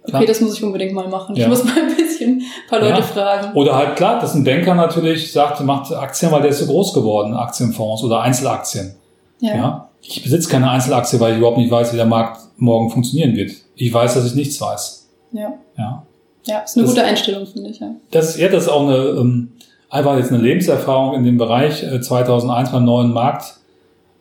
Klar. 0.05 0.23
Okay, 0.23 0.27
das 0.27 0.41
muss 0.41 0.57
ich 0.57 0.65
unbedingt 0.65 0.95
mal 0.95 1.09
machen. 1.09 1.37
Ja. 1.37 1.45
Ich 1.45 1.49
muss 1.49 1.65
mal 1.65 1.75
ein 1.79 1.95
bisschen 1.95 2.39
ein 2.41 2.69
paar 2.69 2.81
Leute 2.81 3.01
ja. 3.01 3.03
fragen. 3.03 3.55
Oder 3.55 3.77
halt 3.77 3.97
klar, 3.97 4.19
dass 4.21 4.35
ein 4.35 4.45
Banker 4.45 4.75
natürlich 4.75 5.31
sagt, 5.33 5.61
macht 5.61 5.93
Aktien, 5.93 6.33
weil 6.33 6.43
der 6.43 6.51
ist 6.51 6.61
so 6.61 6.67
groß 6.67 6.95
geworden, 6.95 7.35
Aktienfonds 7.35 8.03
oder 8.03 8.21
Einzelaktien. 8.23 8.95
Ja. 9.41 9.55
ja. 9.55 9.89
Ich 10.03 10.23
besitze 10.23 10.49
keine 10.49 10.71
Einzelaktie, 10.71 11.21
weil 11.21 11.33
ich 11.33 11.39
überhaupt 11.39 11.59
nicht 11.59 11.71
weiß, 11.71 11.93
wie 11.93 11.97
der 11.97 12.07
Markt 12.07 12.41
morgen 12.57 12.91
funktionieren 12.91 13.37
wird. 13.37 13.53
Ich 13.75 13.93
weiß, 13.93 14.15
dass 14.15 14.27
ich 14.27 14.35
nichts 14.35 14.61
weiß. 14.61 15.09
Ja. 15.33 15.53
Ja. 15.77 16.03
Ja, 16.45 16.61
ist 16.61 16.77
eine 16.77 16.87
das, 16.87 16.95
gute 16.95 17.05
Einstellung, 17.05 17.47
finde 17.47 17.71
ich. 17.71 17.81
Ja. 17.81 17.91
Das, 18.11 18.39
ja, 18.39 18.49
das 18.49 18.65
ist 18.65 18.69
auch 18.69 18.83
eine, 18.83 18.97
ähm, 18.97 19.53
einfach 19.89 20.17
jetzt 20.17 20.33
eine 20.33 20.43
Lebenserfahrung 20.43 21.15
in 21.15 21.25
dem 21.25 21.39
Bereich 21.39 21.83
äh, 21.83 22.01
2001 22.01 22.73
beim 22.73 22.85
neuen 22.85 23.13
Markt. 23.13 23.57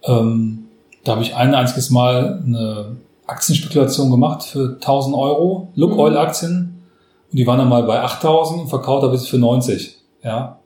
Ähm, 0.04 0.66
da 1.04 1.14
habe 1.14 1.22
ich 1.22 1.36
ein 1.36 1.56
einziges 1.56 1.90
Mal 1.90 2.44
eine 2.46 2.98
Aktienspekulation 3.26 4.12
gemacht 4.12 4.44
für 4.44 4.76
1000 4.76 5.16
Euro, 5.16 5.70
Look 5.76 5.98
Oil 5.98 6.18
Aktien. 6.18 6.84
Und 7.32 7.38
die 7.38 7.48
waren 7.48 7.60
dann 7.60 7.70
mal 7.70 7.84
bei 7.84 8.02
8000 8.02 8.62
und 8.62 8.68
verkauft 8.70 9.04
habe 9.04 9.16
ich 9.16 9.30
für 9.30 9.38
90. 9.38 9.98
Ja. 10.24 10.59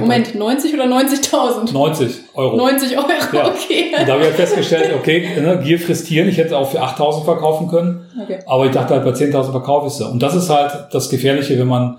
Moment, 0.00 0.26
halt 0.26 0.36
90 0.36 0.74
oder 0.74 0.84
90.000? 0.84 1.72
90 1.72 2.10
Euro. 2.34 2.56
90 2.56 2.96
Euro, 2.96 3.08
ja. 3.32 3.46
okay. 3.48 3.92
Und 3.98 4.08
da 4.08 4.12
habe 4.14 4.22
ich 4.22 4.28
halt 4.28 4.36
festgestellt, 4.36 4.94
okay, 4.98 5.40
ne, 5.40 5.60
Gier 5.62 5.78
frisst 5.78 6.06
Tieren. 6.06 6.28
Ich 6.28 6.38
hätte 6.38 6.56
auch 6.56 6.70
für 6.70 6.82
8.000 6.82 7.24
verkaufen 7.24 7.68
können. 7.68 8.06
Okay. 8.22 8.38
Aber 8.46 8.66
ich 8.66 8.72
dachte 8.72 8.94
halt, 8.94 9.04
bei 9.04 9.10
10.000 9.10 9.50
verkaufe 9.50 9.88
ich 9.88 9.92
sie. 9.92 10.08
Und 10.08 10.22
das 10.22 10.34
ist 10.34 10.48
halt 10.48 10.88
das 10.92 11.10
Gefährliche, 11.10 11.58
wenn 11.58 11.66
man 11.66 11.98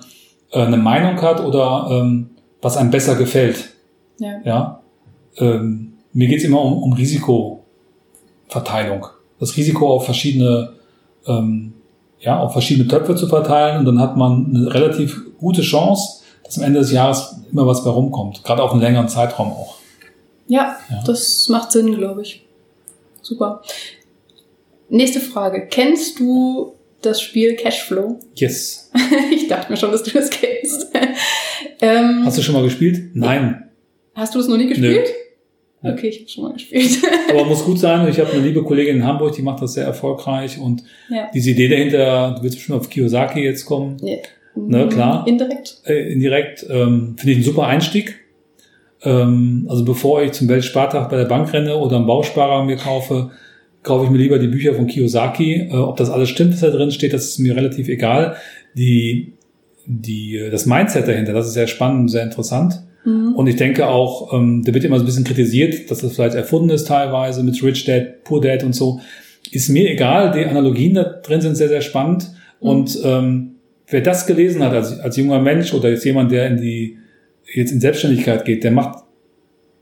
äh, 0.52 0.62
eine 0.62 0.78
Meinung 0.78 1.22
hat 1.22 1.44
oder 1.44 1.88
ähm, 1.92 2.32
was 2.62 2.78
einem 2.78 2.90
besser 2.90 3.16
gefällt. 3.16 3.70
Ja. 4.20 4.40
ja? 4.44 4.80
Ähm, 5.38 5.94
mir 6.14 6.28
geht's 6.28 6.44
immer 6.44 6.62
um, 6.62 6.82
um 6.82 6.94
Risikoverteilung. 6.94 9.06
Das 9.40 9.56
Risiko 9.58 9.94
auf 9.94 10.06
verschiedene, 10.06 10.74
ähm, 11.28 11.74
ja, 12.20 12.40
auf 12.40 12.54
verschiedene 12.54 12.88
Töpfe 12.88 13.16
zu 13.16 13.28
verteilen 13.28 13.80
und 13.80 13.86
dann 13.86 14.00
hat 14.00 14.16
man 14.16 14.54
eine 14.56 14.74
relativ 14.74 15.20
gute 15.38 15.62
Chance, 15.62 16.23
am 16.58 16.64
Ende 16.64 16.80
des 16.80 16.92
Jahres 16.92 17.36
immer 17.52 17.66
was 17.68 17.84
bei 17.84 17.90
rumkommt. 17.90 18.44
Gerade 18.44 18.64
auf 18.64 18.72
einen 18.72 18.82
längeren 18.82 19.10
Zeitraum 19.10 19.52
auch. 19.52 19.76
Ja, 20.48 20.78
ja. 20.90 21.04
das 21.06 21.48
macht 21.50 21.72
Sinn, 21.72 21.96
glaube 21.96 22.22
ich. 22.22 22.46
Super. 23.22 23.62
Nächste 24.90 25.20
Frage. 25.20 25.68
Kennst 25.70 26.20
du 26.20 26.74
das 27.02 27.22
Spiel 27.22 27.56
Cashflow? 27.56 28.20
Yes. 28.36 28.92
ich 29.32 29.48
dachte 29.48 29.72
mir 29.72 29.78
schon, 29.78 29.92
dass 29.92 30.04
du 30.04 30.12
das 30.12 30.30
kennst. 30.30 30.88
ähm, 31.82 32.24
Hast 32.26 32.38
du 32.38 32.42
schon 32.42 32.54
mal 32.54 32.64
gespielt? 32.64 33.12
Nein. 33.14 33.70
Hast 34.16 34.36
du 34.36 34.40
das 34.40 34.48
noch 34.48 34.58
nie 34.58 34.68
gespielt? 34.68 35.08
Nö. 35.08 35.24
Okay, 35.86 36.08
ich 36.08 36.20
habe 36.20 36.30
schon 36.30 36.44
mal 36.44 36.54
gespielt. 36.54 37.00
Aber 37.30 37.46
muss 37.46 37.66
gut 37.66 37.80
sein. 37.80 38.08
Ich 38.08 38.20
habe 38.20 38.32
eine 38.32 38.42
liebe 38.42 38.64
Kollegin 38.64 38.98
in 38.98 39.06
Hamburg, 39.06 39.36
die 39.36 39.42
macht 39.42 39.62
das 39.62 39.74
sehr 39.74 39.86
erfolgreich. 39.86 40.58
Und 40.58 40.84
ja. 41.10 41.30
diese 41.34 41.52
Idee 41.52 41.68
dahinter, 41.68 42.36
du 42.38 42.44
willst 42.44 42.58
bestimmt 42.58 42.80
auf 42.80 42.90
Kiyosaki 42.90 43.42
jetzt 43.42 43.66
kommen. 43.66 43.98
Ja. 44.02 44.18
Ne, 44.56 44.88
klar. 44.88 45.28
Indirekt. 45.28 45.82
Äh, 45.86 46.12
indirekt 46.12 46.66
ähm, 46.70 47.16
finde 47.18 47.32
ich 47.32 47.38
einen 47.38 47.46
super 47.46 47.68
Einstieg. 47.68 48.20
Ähm, 49.04 49.66
also 49.70 49.84
bevor 49.84 50.22
ich 50.22 50.34
zum 50.34 50.48
Weltspartag 50.48 51.10
bei 51.10 51.18
der 51.18 51.26
Bank 51.26 51.52
renne 51.54 51.78
oder 51.78 51.98
einen 51.98 52.06
Bausparer 52.06 52.64
mir 52.64 52.78
kaufe, 52.78 53.32
kaufe 53.82 54.06
ich 54.06 54.12
mir 54.12 54.18
lieber 54.18 54.40
die 54.40 54.48
Bücher 54.48 54.74
von 54.74 54.88
Kiyosaki. 54.88 55.70
Äh, 55.72 55.76
ob 55.76 55.98
das 55.98 56.10
alles 56.10 56.30
stimmt, 56.30 56.54
was 56.54 56.62
da 56.62 56.70
drin 56.70 56.92
steht, 56.92 57.14
das 57.14 57.26
ist 57.26 57.40
mir 57.40 57.56
relativ 57.56 57.90
egal. 57.90 58.36
Die, 58.76 59.34
die, 59.86 60.40
das 60.52 60.66
Mindset 60.66 61.08
dahinter, 61.08 61.34
das 61.34 61.48
ist 61.48 61.54
sehr 61.54 61.68
spannend, 61.68 62.10
sehr 62.10 62.24
interessant. 62.24 62.84
Mhm. 63.06 63.34
Und 63.36 63.48
ich 63.48 63.58
denke 63.58 63.88
auch, 63.88 64.34
ähm, 64.34 64.64
der 64.64 64.74
wird 64.74 64.86
immer 64.86 64.98
so 64.98 65.04
ein 65.04 65.06
bisschen 65.06 65.26
kritisiert, 65.26 65.92
dass 65.92 66.00
das 66.00 66.14
vielleicht 66.14 66.36
erfunden 66.36 66.70
ist 66.70 66.88
teilweise 66.88 67.44
mit 67.44 67.62
Rich 67.62 67.86
Dad, 67.86 68.24
Poor 68.24 68.42
Dad 68.42 68.64
und 68.64 68.74
so. 68.74 69.02
Ist 69.52 69.70
mir 69.70 69.92
egal, 69.92 70.32
die 70.32 70.46
Analogien 70.46 70.94
da 70.94 71.04
drin 71.04 71.42
sind 71.42 71.56
sehr, 71.56 71.68
sehr 71.68 71.82
spannend. 71.82 72.32
Mhm. 72.62 72.68
Und 72.68 73.00
ähm, 73.04 73.53
wer 73.88 74.02
das 74.02 74.26
gelesen 74.26 74.64
hat 74.64 74.74
als, 74.74 75.00
als 75.00 75.18
junger 75.18 75.40
Mensch 75.40 75.74
oder 75.74 75.90
jetzt 75.90 76.06
jemand, 76.06 76.32
der 76.32 76.48
in 76.48 76.58
die 76.58 76.98
jetzt 77.54 77.72
in 77.72 77.82
Selbstständigkeit 77.82 78.46
geht, 78.46 78.64
der 78.64 78.72
macht 78.72 79.04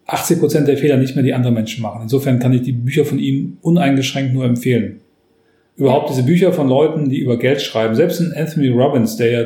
80 0.08 0.40
Prozent 0.40 0.68
der 0.68 0.78
Fehler 0.78 0.98
nicht 0.98 1.16
mehr, 1.16 1.24
die 1.24 1.34
andere 1.34 1.54
Menschen 1.54 1.82
machen. 1.82 2.02
Insofern 2.04 2.40
kann 2.40 2.54
ich 2.54 2.64
die 2.64 2.74
Bücher 2.74 3.06
von 3.06 3.20
ihm 3.20 3.58
uneingeschränkt 3.62 4.34
nur 4.34 4.46
empfehlen. 4.46 5.02
Überhaupt 5.78 6.10
diese 6.10 6.24
Bücher 6.24 6.52
von 6.52 6.68
Leuten, 6.68 7.10
die 7.10 7.20
über 7.20 7.38
Geld 7.38 7.62
schreiben, 7.62 7.96
selbst 7.96 8.20
in 8.20 8.34
Anthony 8.34 8.70
Robbins, 8.70 9.16
der 9.16 9.32
ja 9.32 9.46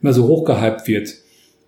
immer 0.00 0.12
so 0.12 0.28
hochgehypt 0.28 0.86
wird. 0.86 1.14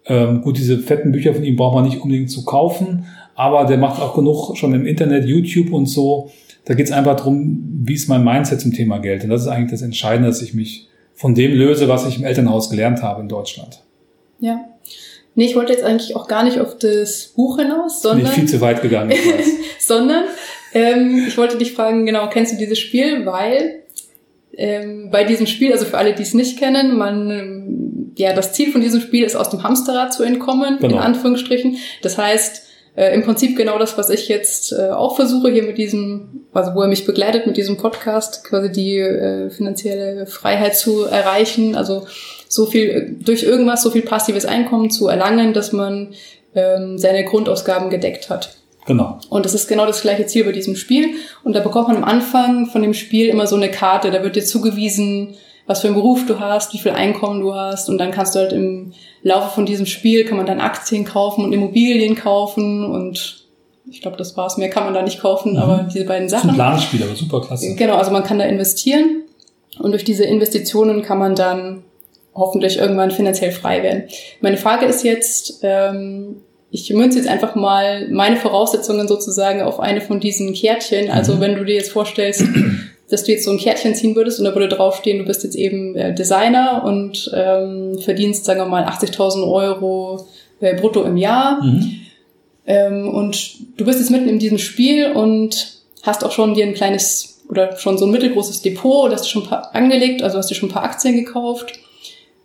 Ähm, 0.06 0.42
gut, 0.42 0.56
diese 0.56 0.78
fetten 0.78 1.12
Bücher 1.12 1.34
von 1.34 1.44
ihm 1.44 1.56
braucht 1.56 1.74
man 1.74 1.84
nicht 1.84 2.00
unbedingt 2.00 2.30
zu 2.30 2.44
kaufen, 2.44 3.06
aber 3.34 3.64
der 3.66 3.78
macht 3.78 4.00
auch 4.00 4.14
genug 4.14 4.56
schon 4.56 4.74
im 4.74 4.86
Internet, 4.86 5.24
YouTube 5.24 5.72
und 5.72 5.86
so. 5.86 6.30
Da 6.64 6.74
geht 6.74 6.86
es 6.86 6.92
einfach 6.92 7.16
darum, 7.16 7.82
wie 7.84 7.94
ist 7.94 8.08
mein 8.08 8.22
Mindset 8.22 8.60
zum 8.60 8.72
Thema 8.72 8.98
Geld. 8.98 9.24
Und 9.24 9.30
das 9.30 9.42
ist 9.42 9.48
eigentlich 9.48 9.72
das 9.72 9.82
Entscheidende, 9.82 10.28
dass 10.28 10.42
ich 10.42 10.54
mich 10.54 10.88
von 11.22 11.36
dem 11.36 11.52
löse, 11.52 11.86
was 11.86 12.04
ich 12.04 12.18
im 12.18 12.24
Elternhaus 12.24 12.68
gelernt 12.68 13.00
habe 13.00 13.20
in 13.20 13.28
Deutschland. 13.28 13.78
Ja. 14.40 14.64
Nee, 15.36 15.44
ich 15.44 15.54
wollte 15.54 15.72
jetzt 15.72 15.84
eigentlich 15.84 16.16
auch 16.16 16.26
gar 16.26 16.42
nicht 16.42 16.58
auf 16.58 16.76
das 16.76 17.32
Buch 17.36 17.58
hinaus, 17.60 18.02
sondern. 18.02 18.24
Bin 18.24 18.32
viel 18.32 18.48
zu 18.48 18.60
weit 18.60 18.82
gegangen. 18.82 19.12
Sondern 19.78 20.24
ähm, 20.74 21.24
ich 21.28 21.38
wollte 21.38 21.56
dich 21.56 21.72
fragen, 21.72 22.04
genau, 22.06 22.28
kennst 22.28 22.52
du 22.52 22.56
dieses 22.58 22.80
Spiel? 22.80 23.24
Weil 23.24 23.84
ähm, 24.54 25.10
bei 25.12 25.22
diesem 25.22 25.46
Spiel, 25.46 25.72
also 25.72 25.84
für 25.84 25.96
alle, 25.96 26.12
die 26.12 26.22
es 26.22 26.34
nicht 26.34 26.58
kennen, 26.58 26.98
man 26.98 28.12
ja 28.16 28.34
das 28.34 28.52
Ziel 28.52 28.72
von 28.72 28.80
diesem 28.80 29.00
Spiel 29.00 29.24
ist, 29.24 29.36
aus 29.36 29.48
dem 29.48 29.62
Hamsterrad 29.62 30.12
zu 30.12 30.24
entkommen, 30.24 30.78
genau. 30.80 30.96
in 30.96 31.00
Anführungsstrichen. 31.00 31.76
Das 32.02 32.18
heißt, 32.18 32.66
äh, 32.94 33.14
im 33.14 33.22
Prinzip 33.22 33.56
genau 33.56 33.78
das, 33.78 33.96
was 33.96 34.10
ich 34.10 34.28
jetzt 34.28 34.72
äh, 34.72 34.90
auch 34.90 35.16
versuche 35.16 35.50
hier 35.50 35.62
mit 35.62 35.78
diesem, 35.78 36.44
also 36.52 36.74
wo 36.74 36.82
er 36.82 36.88
mich 36.88 37.06
begleitet 37.06 37.46
mit 37.46 37.56
diesem 37.56 37.78
Podcast, 37.78 38.44
quasi 38.44 38.70
die 38.70 38.98
äh, 38.98 39.50
finanzielle 39.50 40.26
Freiheit 40.26 40.76
zu 40.76 41.04
erreichen, 41.04 41.74
also 41.74 42.06
so 42.48 42.66
viel 42.66 43.16
durch 43.24 43.44
irgendwas 43.44 43.82
so 43.82 43.90
viel 43.90 44.02
passives 44.02 44.44
Einkommen 44.44 44.90
zu 44.90 45.08
erlangen, 45.08 45.54
dass 45.54 45.72
man 45.72 46.14
ähm, 46.54 46.98
seine 46.98 47.24
Grundausgaben 47.24 47.88
gedeckt 47.88 48.28
hat. 48.28 48.56
Genau. 48.86 49.18
Und 49.30 49.46
das 49.46 49.54
ist 49.54 49.68
genau 49.68 49.86
das 49.86 50.02
gleiche 50.02 50.26
Ziel 50.26 50.44
bei 50.44 50.52
diesem 50.52 50.76
Spiel. 50.76 51.14
Und 51.44 51.54
da 51.54 51.60
bekommt 51.60 51.88
man 51.88 51.96
am 51.96 52.04
Anfang 52.04 52.66
von 52.66 52.82
dem 52.82 52.94
Spiel 52.94 53.28
immer 53.28 53.46
so 53.46 53.56
eine 53.56 53.70
Karte. 53.70 54.10
Da 54.10 54.22
wird 54.22 54.36
dir 54.36 54.44
zugewiesen, 54.44 55.36
was 55.66 55.80
für 55.80 55.88
einen 55.88 55.96
Beruf 55.96 56.26
du 56.26 56.40
hast, 56.40 56.72
wie 56.74 56.78
viel 56.78 56.92
Einkommen 56.92 57.40
du 57.40 57.54
hast. 57.54 57.88
Und 57.88 57.98
dann 57.98 58.10
kannst 58.10 58.34
du 58.34 58.40
halt 58.40 58.52
im 58.52 58.92
Laufe 59.22 59.54
von 59.54 59.66
diesem 59.66 59.86
Spiel 59.86 60.24
kann 60.24 60.36
man 60.36 60.46
dann 60.46 60.60
Aktien 60.60 61.04
kaufen 61.04 61.44
und 61.44 61.52
Immobilien 61.52 62.16
kaufen 62.16 62.84
und 62.84 63.42
ich 63.90 64.00
glaube, 64.00 64.16
das 64.16 64.36
war's. 64.36 64.56
Mehr 64.56 64.70
kann 64.70 64.84
man 64.84 64.94
da 64.94 65.02
nicht 65.02 65.20
kaufen, 65.20 65.52
mhm. 65.52 65.58
aber 65.58 65.88
diese 65.92 66.04
beiden 66.04 66.28
Sachen. 66.28 66.48
Das 66.48 66.56
ist 66.56 66.60
ein 66.60 66.66
Planspiel, 66.66 67.02
aber 67.02 67.14
super 67.14 67.40
klasse. 67.40 67.74
Genau, 67.74 67.96
also 67.96 68.10
man 68.10 68.24
kann 68.24 68.38
da 68.38 68.44
investieren 68.44 69.22
und 69.78 69.92
durch 69.92 70.04
diese 70.04 70.24
Investitionen 70.24 71.02
kann 71.02 71.18
man 71.18 71.34
dann 71.34 71.84
hoffentlich 72.34 72.78
irgendwann 72.78 73.10
finanziell 73.10 73.52
frei 73.52 73.82
werden. 73.82 74.04
Meine 74.40 74.56
Frage 74.56 74.86
ist 74.86 75.04
jetzt, 75.04 75.60
ähm, 75.62 76.36
ich 76.70 76.90
münze 76.90 77.18
jetzt 77.18 77.28
einfach 77.28 77.54
mal 77.54 78.08
meine 78.10 78.36
Voraussetzungen 78.36 79.06
sozusagen 79.06 79.60
auf 79.60 79.78
eine 79.78 80.00
von 80.00 80.20
diesen 80.20 80.54
Kärtchen. 80.54 81.10
Also 81.10 81.34
mhm. 81.34 81.40
wenn 81.40 81.54
du 81.56 81.64
dir 81.64 81.74
jetzt 81.74 81.92
vorstellst, 81.92 82.44
dass 83.12 83.24
du 83.24 83.32
jetzt 83.32 83.44
so 83.44 83.50
ein 83.50 83.58
Kärtchen 83.58 83.94
ziehen 83.94 84.16
würdest 84.16 84.38
und 84.38 84.46
da 84.46 84.54
würde 84.54 84.68
draufstehen, 84.68 85.18
du 85.18 85.24
bist 85.26 85.44
jetzt 85.44 85.54
eben 85.54 85.94
äh, 85.96 86.14
Designer 86.14 86.82
und 86.82 87.30
ähm, 87.34 87.98
verdienst, 87.98 88.46
sagen 88.46 88.60
wir 88.60 88.64
mal, 88.64 88.84
80.000 88.84 89.46
Euro 89.46 90.26
äh, 90.60 90.74
brutto 90.74 91.04
im 91.04 91.18
Jahr. 91.18 91.62
Mhm. 91.62 91.96
Ähm, 92.66 93.08
und 93.10 93.76
du 93.76 93.84
bist 93.84 93.98
jetzt 93.98 94.10
mitten 94.10 94.30
in 94.30 94.38
diesem 94.38 94.56
Spiel 94.56 95.12
und 95.12 95.82
hast 96.02 96.24
auch 96.24 96.32
schon 96.32 96.54
dir 96.54 96.64
ein 96.64 96.72
kleines 96.72 97.42
oder 97.50 97.76
schon 97.76 97.98
so 97.98 98.06
ein 98.06 98.12
mittelgroßes 98.12 98.62
Depot, 98.62 99.12
das 99.12 99.24
du 99.24 99.28
schon 99.28 99.42
ein 99.42 99.48
paar 99.48 99.74
angelegt, 99.74 100.22
also 100.22 100.38
hast 100.38 100.50
du 100.50 100.54
schon 100.54 100.70
ein 100.70 100.72
paar 100.72 100.84
Aktien 100.84 101.14
gekauft, 101.14 101.74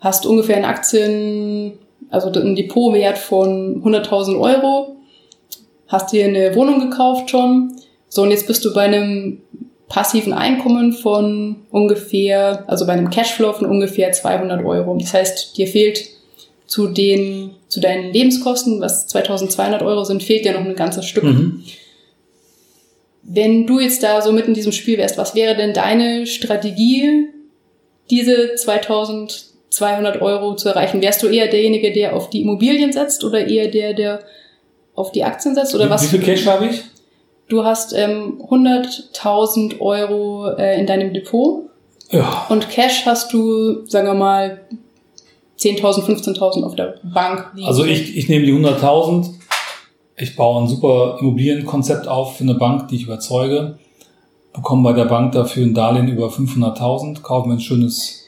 hast 0.02 0.26
ungefähr 0.26 0.58
in 0.58 0.66
Aktien, 0.66 1.80
also 2.10 2.30
ein 2.30 2.58
Depotwert 2.58 3.18
von 3.18 3.82
100.000 3.86 4.38
Euro, 4.38 4.98
hast 5.88 6.12
dir 6.12 6.26
eine 6.26 6.54
Wohnung 6.56 6.82
gekauft 6.82 7.30
schon, 7.30 7.72
so 8.10 8.24
und 8.24 8.32
jetzt 8.32 8.48
bist 8.48 8.66
du 8.66 8.74
bei 8.74 8.82
einem 8.82 9.44
passiven 9.88 10.34
Einkommen 10.34 10.94
von 10.94 11.58
ungefähr, 11.72 12.66
also 12.68 12.86
bei 12.86 12.94
einem 12.94 13.10
Cashflow 13.10 13.54
von 13.54 13.68
ungefähr 13.68 14.12
200 14.12 14.66
Euro. 14.66 14.98
Das 15.00 15.14
heißt, 15.14 15.58
dir 15.58 15.68
fehlt 15.68 16.06
zu 16.66 16.88
den, 16.90 17.52
zu 17.70 17.80
deinen 17.80 18.12
Lebenskosten, 18.12 18.82
was 18.82 19.08
2200 19.08 19.82
Euro 19.82 20.04
sind, 20.04 20.24
fehlt 20.24 20.46
dir 20.46 20.54
noch 20.54 20.66
ein 20.66 20.76
ganzes 20.76 21.06
Stück. 21.06 21.24
Mhm. 21.24 21.64
Wenn 23.24 23.66
du 23.66 23.80
jetzt 23.80 24.04
da 24.04 24.22
so 24.22 24.32
mitten 24.32 24.50
in 24.50 24.54
diesem 24.54 24.72
Spiel 24.74 24.98
wärst, 24.98 25.18
was 25.18 25.36
wäre 25.36 25.56
denn 25.56 25.74
deine 25.74 26.28
Strategie, 26.28 27.28
diese 28.10 28.56
2200 28.56 30.22
Euro 30.22 30.56
zu 30.56 30.70
erreichen? 30.70 31.02
Wärst 31.02 31.24
du 31.24 31.28
eher 31.28 31.48
derjenige, 31.48 31.92
der 31.94 32.16
auf 32.16 32.30
die 32.30 32.42
Immobilien 32.42 32.92
setzt 32.92 33.24
oder 33.24 33.48
eher 33.48 33.70
der, 33.70 33.94
der 33.94 34.20
auf 34.96 35.12
die 35.12 35.24
Aktien 35.24 35.56
setzt? 35.56 35.76
Oder 35.76 35.86
wie, 35.86 35.90
was? 35.90 36.04
Wie 36.04 36.18
viel 36.18 36.26
Cash 36.26 36.46
habe 36.46 36.68
ich? 36.68 36.84
Du 37.50 37.64
hast 37.64 37.94
ähm, 37.94 38.42
100.000 38.50 39.80
Euro 39.80 40.50
äh, 40.50 40.80
in 40.80 40.86
deinem 40.86 41.14
Depot. 41.14 41.70
Ja. 42.10 42.46
Und 42.50 42.70
Cash 42.70 43.06
hast 43.06 43.34
du, 43.34 43.86
sagen 43.88 44.08
wir 44.08 44.14
mal, 44.14 44.62
10.000, 45.60 46.04
15.000 46.04 46.64
auf 46.64 46.76
der 46.76 46.96
Bank. 47.04 47.52
Also 47.64 47.86
ich, 47.86 48.18
ich 48.18 48.30
nehme 48.30 48.46
die 48.46 48.54
100.000. 48.54 49.30
Ich 50.18 50.36
baue 50.36 50.62
ein 50.62 50.68
super 50.68 51.18
Immobilienkonzept 51.20 52.08
auf 52.08 52.38
für 52.38 52.44
eine 52.44 52.56
Bank, 52.56 52.90
die 52.90 52.96
ich 52.96 53.04
überzeuge. 53.04 53.78
Bekomme 54.54 54.84
bei 54.84 54.94
der 54.94 55.06
Bank 55.06 55.34
dafür 55.34 55.66
ein 55.66 55.74
Darlehen 55.74 56.08
über 56.08 56.28
500.000. 56.28 57.22
Kaufe 57.22 57.48
mir 57.48 57.56
ein 57.56 57.60
schönes 57.60 58.26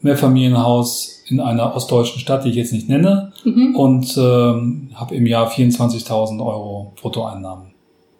Mehrfamilienhaus 0.00 1.22
in 1.26 1.40
einer 1.40 1.74
ostdeutschen 1.74 2.20
Stadt, 2.20 2.44
die 2.44 2.50
ich 2.50 2.56
jetzt 2.56 2.72
nicht 2.72 2.88
nenne. 2.88 3.32
Mhm. 3.44 3.76
Und 3.76 4.16
ähm, 4.16 4.90
habe 4.94 5.14
im 5.14 5.26
Jahr 5.26 5.50
24.000 5.50 6.44
Euro 6.44 6.92
Bruttoeinnahmen. 7.00 7.75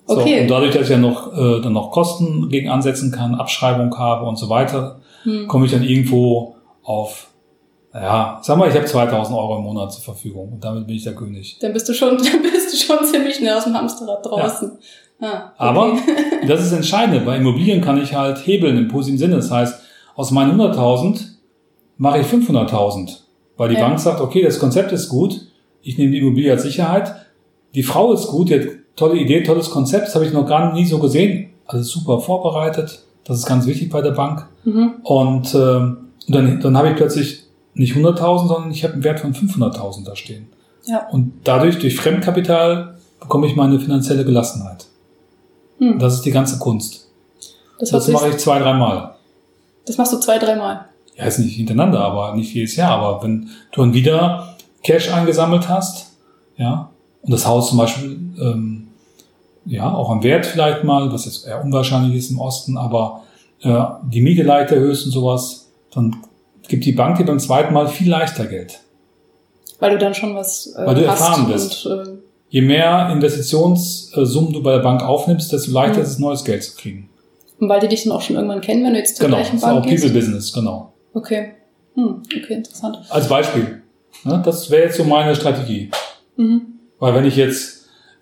So, 0.07 0.21
okay. 0.21 0.43
Und 0.43 0.51
dadurch, 0.51 0.73
dass 0.73 0.85
ich 0.85 0.91
ja 0.91 0.99
noch, 0.99 1.37
äh, 1.37 1.61
dann 1.61 1.73
noch 1.73 1.91
Kosten 1.91 2.49
gegen 2.49 2.69
ansetzen 2.69 3.11
kann, 3.11 3.35
Abschreibung 3.35 3.97
habe 3.99 4.25
und 4.27 4.37
so 4.37 4.49
weiter, 4.49 5.01
hm. 5.25 5.49
komme 5.49 5.67
ich 5.67 5.73
dann 5.73 5.83
irgendwo 5.83 6.57
auf, 6.85 7.29
ja, 7.93 8.39
sag 8.43 8.57
mal, 8.57 8.69
ich 8.69 8.75
habe 8.75 8.85
2000 8.85 9.37
Euro 9.37 9.57
im 9.57 9.65
Monat 9.65 9.93
zur 9.93 10.05
Verfügung 10.05 10.53
und 10.53 10.65
damit 10.65 10.87
bin 10.87 10.95
ich 10.95 11.03
der 11.03 11.15
König. 11.15 11.59
Dann 11.61 11.73
bist 11.73 11.89
du 11.89 11.93
schon, 11.93 12.11
dann 12.19 12.43
bist 12.43 12.73
du 12.73 12.77
schon 12.77 13.05
ziemlich 13.05 13.35
schnell 13.35 13.55
aus 13.55 13.65
dem 13.65 13.75
Hamsterrad 13.75 14.25
draußen. 14.25 14.79
Ja. 15.21 15.53
Ah, 15.57 15.71
okay. 15.71 15.79
Aber 15.79 15.99
das 16.47 16.63
ist 16.65 16.73
entscheidend. 16.73 17.25
Bei 17.25 17.37
Immobilien 17.37 17.81
kann 17.81 18.01
ich 18.01 18.15
halt 18.15 18.47
hebeln 18.47 18.77
im 18.77 18.89
positiven 18.89 19.19
Sinne. 19.19 19.37
Das 19.37 19.51
heißt, 19.51 19.83
aus 20.15 20.31
meinen 20.31 20.61
100.000 20.61 21.21
mache 21.97 22.21
ich 22.21 22.27
500.000, 22.27 23.17
weil 23.57 23.71
die 23.71 23.75
ja. 23.75 23.81
Bank 23.81 23.99
sagt, 23.99 24.21
okay, 24.21 24.43
das 24.43 24.59
Konzept 24.61 24.93
ist 24.93 25.09
gut, 25.09 25.41
ich 25.83 25.99
nehme 25.99 26.13
die 26.13 26.19
Immobilie 26.19 26.53
als 26.53 26.63
Sicherheit. 26.63 27.15
Die 27.75 27.83
Frau 27.83 28.13
ist 28.13 28.29
gut, 28.29 28.51
die 28.51 28.55
hat 28.55 28.67
tolle 28.97 29.17
Idee, 29.17 29.43
tolles 29.43 29.71
Konzept, 29.71 30.09
das 30.09 30.15
habe 30.15 30.27
ich 30.27 30.33
noch 30.33 30.47
gar 30.47 30.73
nie 30.73 30.87
so 30.87 30.99
gesehen. 30.99 31.51
Also 31.67 31.85
super 31.85 32.21
vorbereitet, 32.21 33.03
das 33.25 33.39
ist 33.39 33.47
ganz 33.47 33.67
wichtig 33.67 33.91
bei 33.91 34.01
der 34.01 34.13
Bank. 34.13 34.47
Mhm. 34.65 34.95
Und 35.03 35.55
äh, 35.55 35.81
dann, 36.29 36.61
dann 36.61 36.77
habe 36.77 36.91
ich 36.91 36.97
plötzlich 36.97 37.45
nicht 37.75 37.95
100.000, 37.95 38.49
sondern 38.49 38.71
ich 38.71 38.85
habe 38.85 38.95
einen 38.95 39.05
Wert 39.05 39.21
von 39.21 39.35
500.000 39.35 40.05
da 40.05 40.17
stehen. 40.17 40.49
Ja. 40.87 41.07
Und 41.11 41.33
dadurch, 41.45 41.79
durch 41.79 41.97
Fremdkapital, 41.97 42.97
bekomme 43.21 43.47
ich 43.47 43.57
meine 43.57 43.79
finanzielle 43.79 44.25
Gelassenheit. 44.25 44.87
Hm. 45.79 45.99
Das 45.99 46.15
ist 46.15 46.23
die 46.23 46.31
ganze 46.31 46.59
Kunst. 46.59 47.09
Das, 47.79 47.91
das 47.91 48.09
mache 48.09 48.31
ich 48.31 48.39
zwei, 48.39 48.59
dreimal. 48.59 49.17
Das 49.87 49.99
machst 49.99 50.13
du 50.13 50.19
zwei, 50.19 50.39
dreimal? 50.39 50.87
Ja, 51.17 51.25
ist 51.25 51.39
nicht 51.39 51.57
hintereinander, 51.57 52.01
aber 52.01 52.35
nicht 52.35 52.55
jedes 52.55 52.77
Jahr. 52.77 52.93
Aber 52.93 53.23
wenn 53.23 53.49
du 53.73 53.81
dann 53.81 53.95
wieder 53.95 54.57
Cash 54.83 55.13
eingesammelt 55.13 55.69
hast, 55.69 56.13
ja, 56.57 56.91
und 57.23 57.33
das 57.33 57.47
Haus 57.47 57.71
zum 57.71 57.79
Beispiel, 57.79 58.19
ähm, 58.41 58.76
ja, 59.67 59.93
auch 59.93 60.11
am 60.11 60.23
Wert 60.23 60.47
vielleicht 60.47 60.85
mal, 60.85 61.13
was 61.13 61.25
jetzt 61.25 61.47
eher 61.47 61.63
unwahrscheinlich 61.63 62.17
ist 62.17 62.31
im 62.31 62.39
Osten, 62.39 62.77
aber 62.79 63.25
äh, 63.63 63.83
die 64.05 64.21
Miete 64.21 64.43
leicht 64.43 64.71
erhöhst 64.71 65.07
und 65.07 65.13
sowas, 65.13 65.71
dann 65.93 66.17
gibt 66.69 66.85
die 66.85 66.93
Bank 66.93 67.19
dir 67.19 67.27
beim 67.27 67.39
zweiten 67.39 67.75
Mal 67.75 67.89
viel 67.89 68.11
leichter 68.11 68.47
Geld. 68.47 68.81
Weil 69.79 69.91
du 69.93 69.99
dann 69.99 70.15
schon 70.15 70.35
was 70.35 70.75
äh, 70.75 70.87
Weil 70.87 70.95
du 70.95 71.05
erfahren 71.05 71.49
bist. 71.49 71.87
Und, 71.87 72.09
äh, 72.09 72.13
Je 72.49 72.63
mehr 72.63 73.11
Investitionssummen 73.13 74.53
du 74.53 74.63
bei 74.63 74.73
der 74.73 74.83
Bank 74.83 75.03
aufnimmst, 75.03 75.53
desto 75.53 75.73
leichter 75.73 75.99
mhm. 75.99 76.03
ist 76.03 76.09
es, 76.11 76.19
neues 76.19 76.45
Geld 76.45 76.63
zu 76.63 76.77
kriegen. 76.77 77.09
Und 77.59 77.69
weil 77.69 77.81
die 77.81 77.89
dich 77.89 78.05
dann 78.05 78.13
auch 78.13 78.21
schon 78.21 78.37
irgendwann 78.37 78.61
kennen, 78.61 78.85
wenn 78.85 78.93
du 78.93 78.99
jetzt 78.99 79.17
zur 79.17 79.27
genau, 79.27 79.39
gleichen 79.39 79.61
Bank 79.61 79.85
gehst? 79.85 80.03
Genau, 80.03 80.13
People 80.13 80.21
Business, 80.21 80.53
genau. 80.53 80.93
Okay. 81.13 81.53
Hm, 81.95 82.23
okay, 82.25 82.55
interessant. 82.55 82.99
Als 83.09 83.29
Beispiel. 83.29 83.83
Ne, 84.25 84.43
das 84.45 84.71
wäre 84.71 84.85
jetzt 84.85 84.97
so 84.97 85.05
meine 85.05 85.35
Strategie. 85.35 85.91
Mhm. 86.37 86.63
Weil 86.99 87.15
wenn 87.15 87.25
ich 87.25 87.37
jetzt, 87.37 87.76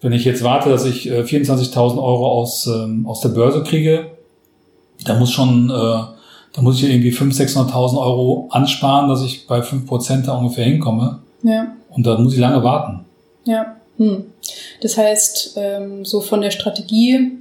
wenn 0.05 0.12
ich 0.12 0.27
jetzt 0.27 0.45
warte, 0.45 0.69
dass 0.69 0.85
ich 0.85 1.09
äh, 1.09 1.23
24.000 1.23 1.97
Euro 1.97 2.31
aus, 2.31 2.67
ähm, 2.67 3.07
aus 3.07 3.23
der 3.23 3.31
Börse 3.31 3.62
kriege, 3.62 4.11
da 5.07 5.14
muss 5.14 5.33
schon, 5.33 5.71
äh, 5.71 5.73
da 5.73 6.61
muss 6.61 6.77
ich 6.77 6.90
irgendwie 6.90 7.11
500.000, 7.11 7.73
600.000 7.73 7.99
Euro 7.99 8.49
ansparen, 8.51 9.09
dass 9.09 9.23
ich 9.23 9.47
bei 9.47 9.61
5% 9.61 10.27
da 10.27 10.35
ungefähr 10.35 10.67
hinkomme. 10.67 11.21
Ja. 11.43 11.69
Und 11.88 12.07
da 12.07 12.19
muss 12.19 12.35
ich 12.35 12.38
lange 12.38 12.62
warten. 12.62 13.07
Ja. 13.47 13.77
Hm. 13.97 14.27
Das 14.83 14.99
heißt, 14.99 15.55
ähm, 15.57 16.05
so 16.05 16.21
von 16.21 16.43
der 16.43 16.51
Strategie 16.51 17.38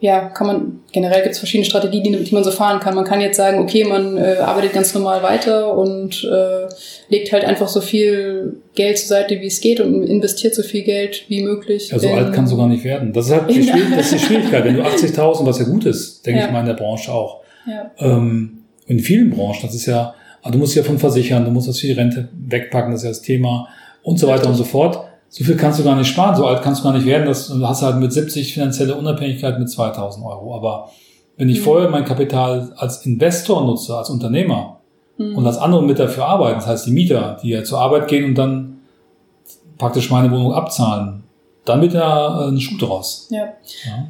ja, 0.00 0.28
kann 0.28 0.46
man, 0.46 0.80
generell 0.92 1.22
gibt 1.22 1.32
es 1.32 1.38
verschiedene 1.38 1.64
Strategien, 1.64 2.04
die, 2.04 2.22
die, 2.22 2.34
man 2.34 2.44
so 2.44 2.52
fahren 2.52 2.78
kann. 2.78 2.94
Man 2.94 3.04
kann 3.04 3.20
jetzt 3.20 3.36
sagen, 3.36 3.58
okay, 3.58 3.82
man 3.82 4.16
äh, 4.16 4.36
arbeitet 4.36 4.72
ganz 4.72 4.94
normal 4.94 5.24
weiter 5.24 5.76
und 5.76 6.22
äh, 6.24 6.68
legt 7.08 7.32
halt 7.32 7.44
einfach 7.44 7.66
so 7.66 7.80
viel 7.80 8.60
Geld 8.76 8.98
zur 8.98 9.08
Seite, 9.08 9.40
wie 9.40 9.46
es 9.46 9.60
geht 9.60 9.80
und 9.80 10.04
investiert 10.04 10.54
so 10.54 10.62
viel 10.62 10.84
Geld 10.84 11.24
wie 11.28 11.42
möglich. 11.42 11.90
Ja, 11.90 11.98
so 11.98 12.10
alt 12.10 12.32
kann 12.32 12.46
sogar 12.46 12.68
nicht 12.68 12.84
werden. 12.84 13.12
Das 13.12 13.26
ist 13.26 13.32
halt 13.32 13.50
die, 13.50 13.66
das 13.66 14.12
ist 14.12 14.14
die 14.14 14.18
Schwierigkeit. 14.20 14.64
Wenn 14.64 14.76
du 14.76 14.82
80.000, 14.82 15.44
was 15.44 15.58
ja 15.58 15.64
gut 15.64 15.84
ist, 15.84 16.24
denke 16.24 16.40
ja. 16.40 16.46
ich 16.46 16.52
mal 16.52 16.60
in 16.60 16.66
der 16.66 16.74
Branche 16.74 17.12
auch. 17.12 17.40
Ja. 17.66 17.90
Ähm, 17.98 18.58
in 18.86 19.00
vielen 19.00 19.30
Branchen, 19.30 19.62
das 19.62 19.74
ist 19.74 19.86
ja, 19.86 20.14
du 20.48 20.58
musst 20.58 20.76
ja 20.76 20.84
von 20.84 20.98
versichern, 20.98 21.44
du 21.44 21.50
musst 21.50 21.66
das 21.66 21.80
für 21.80 21.88
die 21.88 21.92
Rente 21.94 22.28
wegpacken, 22.46 22.92
das 22.92 23.00
ist 23.00 23.04
ja 23.04 23.10
das 23.10 23.22
Thema 23.22 23.68
und 24.02 24.18
so 24.18 24.28
weiter 24.28 24.48
und 24.48 24.54
so 24.54 24.64
fort 24.64 25.07
so 25.30 25.44
viel 25.44 25.56
kannst 25.56 25.78
du 25.78 25.84
gar 25.84 25.96
nicht 25.96 26.08
sparen, 26.08 26.34
so 26.36 26.46
alt 26.46 26.62
kannst 26.62 26.80
du 26.80 26.84
gar 26.84 26.94
nicht 26.94 27.06
werden, 27.06 27.26
dass 27.26 27.48
du 27.48 27.66
hast 27.66 27.82
halt 27.82 27.96
mit 27.96 28.12
70 28.12 28.54
finanzielle 28.54 28.94
Unabhängigkeit 28.94 29.58
mit 29.58 29.70
2000 29.70 30.24
Euro. 30.24 30.54
Aber 30.54 30.90
wenn 31.36 31.48
ich 31.48 31.60
mhm. 31.60 31.64
vorher 31.64 31.90
mein 31.90 32.04
Kapital 32.04 32.72
als 32.76 33.04
Investor 33.04 33.64
nutze, 33.64 33.96
als 33.96 34.10
Unternehmer 34.10 34.80
mhm. 35.18 35.36
und 35.36 35.46
als 35.46 35.58
andere 35.58 35.82
mit 35.82 35.98
dafür 35.98 36.26
arbeiten, 36.26 36.56
das 36.56 36.66
heißt 36.66 36.86
die 36.86 36.92
Mieter, 36.92 37.38
die 37.42 37.50
ja 37.50 37.62
zur 37.62 37.80
Arbeit 37.80 38.08
gehen 38.08 38.24
und 38.24 38.34
dann 38.36 38.78
praktisch 39.76 40.10
meine 40.10 40.30
Wohnung 40.30 40.52
abzahlen, 40.52 41.22
dann 41.64 41.82
wird 41.82 41.94
da 41.94 42.44
äh, 42.44 42.48
ein 42.48 42.60
Schuh 42.60 42.78
draus. 42.78 43.28
Ja. 43.30 43.44
ja. 43.84 44.08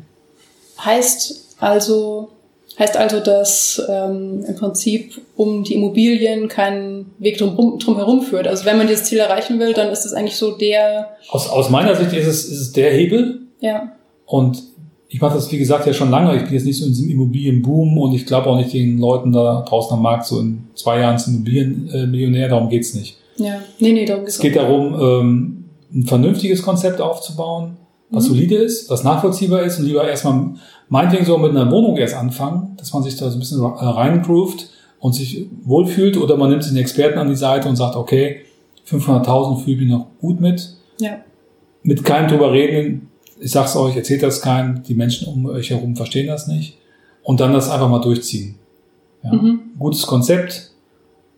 Heißt 0.85 1.57
also, 1.59 2.31
Heißt 2.79 2.97
also, 2.97 3.21
dass 3.21 3.83
ähm, 3.89 4.45
im 4.47 4.55
Prinzip 4.55 5.21
um 5.37 5.65
die 5.65 5.75
Immobilien 5.75 6.49
kein 6.49 7.07
Weg 7.19 7.39
drum, 7.39 7.79
drum 7.79 7.97
herum 7.97 8.23
führt. 8.23 8.47
Also 8.47 8.65
wenn 8.65 8.79
man 8.79 8.87
dieses 8.87 9.05
Ziel 9.05 9.19
erreichen 9.19 9.59
will, 9.59 9.73
dann 9.73 9.91
ist 9.91 10.05
es 10.05 10.13
eigentlich 10.13 10.37
so 10.37 10.57
der. 10.57 11.17
Aus, 11.29 11.49
aus 11.49 11.71
meiner 11.71 11.95
Sicht 11.97 12.13
ist 12.13 12.27
es, 12.27 12.45
ist 12.45 12.61
es 12.61 12.73
der 12.73 12.93
Hebel. 12.93 13.41
Ja. 13.61 13.93
Und 14.27 14.63
ich 15.09 15.21
mache 15.21 15.35
das, 15.35 15.51
wie 15.51 15.59
gesagt, 15.59 15.87
ja 15.87 15.93
schon 15.93 16.11
lange. 16.11 16.37
Ich 16.37 16.45
bin 16.45 16.53
jetzt 16.53 16.67
nicht 16.67 16.79
so 16.79 16.85
in 16.85 16.93
diesem 16.93 17.11
Immobilienboom 17.11 17.99
und 17.99 18.15
ich 18.15 18.27
glaube 18.27 18.49
auch 18.49 18.57
nicht 18.57 18.73
den 18.73 18.99
Leuten 18.99 19.33
da 19.33 19.65
draußen 19.67 19.97
am 19.97 20.03
Markt 20.03 20.27
so 20.27 20.39
in 20.41 20.65
zwei 20.75 21.01
Jahren 21.01 21.19
zum 21.19 21.35
Immobilienmillionär. 21.35 22.47
Äh, 22.47 22.51
darum 22.51 22.69
geht's 22.69 22.95
nicht. 22.95 23.17
Ja, 23.39 23.61
nee, 23.79 23.93
nee, 23.93 24.05
darum 24.05 24.25
geht's 24.25 24.37
Es 24.37 24.43
geht 24.43 24.57
darum, 24.57 24.95
ähm, 25.01 25.65
ein 25.95 26.07
vernünftiges 26.07 26.63
Konzept 26.63 27.01
aufzubauen, 27.01 27.79
was 28.11 28.25
mhm. 28.25 28.29
solide 28.29 28.57
ist, 28.57 28.91
was 28.91 29.05
nachvollziehbar 29.05 29.63
ist 29.63 29.79
und 29.79 29.87
lieber 29.87 30.09
erstmal 30.09 30.55
meinetwegen 30.89 31.25
so 31.25 31.37
mit 31.39 31.51
einer 31.51 31.71
Wohnung 31.71 31.97
erst 31.97 32.15
anfangen, 32.15 32.75
dass 32.77 32.93
man 32.93 33.03
sich 33.03 33.17
da 33.17 33.31
so 33.31 33.37
ein 33.37 33.41
bisschen 33.41 33.61
reingroovt 33.63 34.71
und 35.01 35.13
sich 35.15 35.47
wohlfühlt 35.65 36.17
oder 36.17 36.37
man 36.37 36.51
nimmt 36.51 36.63
sich 36.63 36.73
einen 36.73 36.81
Experten 36.81 37.19
an 37.19 37.29
die 37.29 37.37
Seite 37.37 37.69
und 37.69 37.77
sagt, 37.77 37.97
okay, 37.97 38.43
500.000 38.89 39.63
fühle 39.63 39.77
ich 39.77 39.83
mich 39.83 39.91
noch 39.91 40.07
gut 40.21 40.41
mit. 40.41 40.75
Ja. 41.01 41.19
Mit 41.83 42.05
keinem 42.05 42.29
drüber 42.29 42.53
reden. 42.53 43.09
Ich 43.39 43.53
sag's 43.53 43.77
euch, 43.77 43.95
erzählt 43.97 44.23
das 44.23 44.41
keinem. 44.41 44.83
Die 44.83 44.95
Menschen 44.95 45.29
um 45.29 45.47
euch 45.47 45.71
herum 45.71 45.95
verstehen 45.95 46.27
das 46.27 46.49
nicht. 46.49 46.79
Und 47.23 47.41
dann 47.41 47.53
das 47.53 47.71
einfach 47.71 47.89
mal 47.89 48.01
durchziehen. 48.01 48.57
Ja. 49.23 49.33
Mhm. 49.33 49.61
Gutes 49.79 50.07
Konzept, 50.07 50.73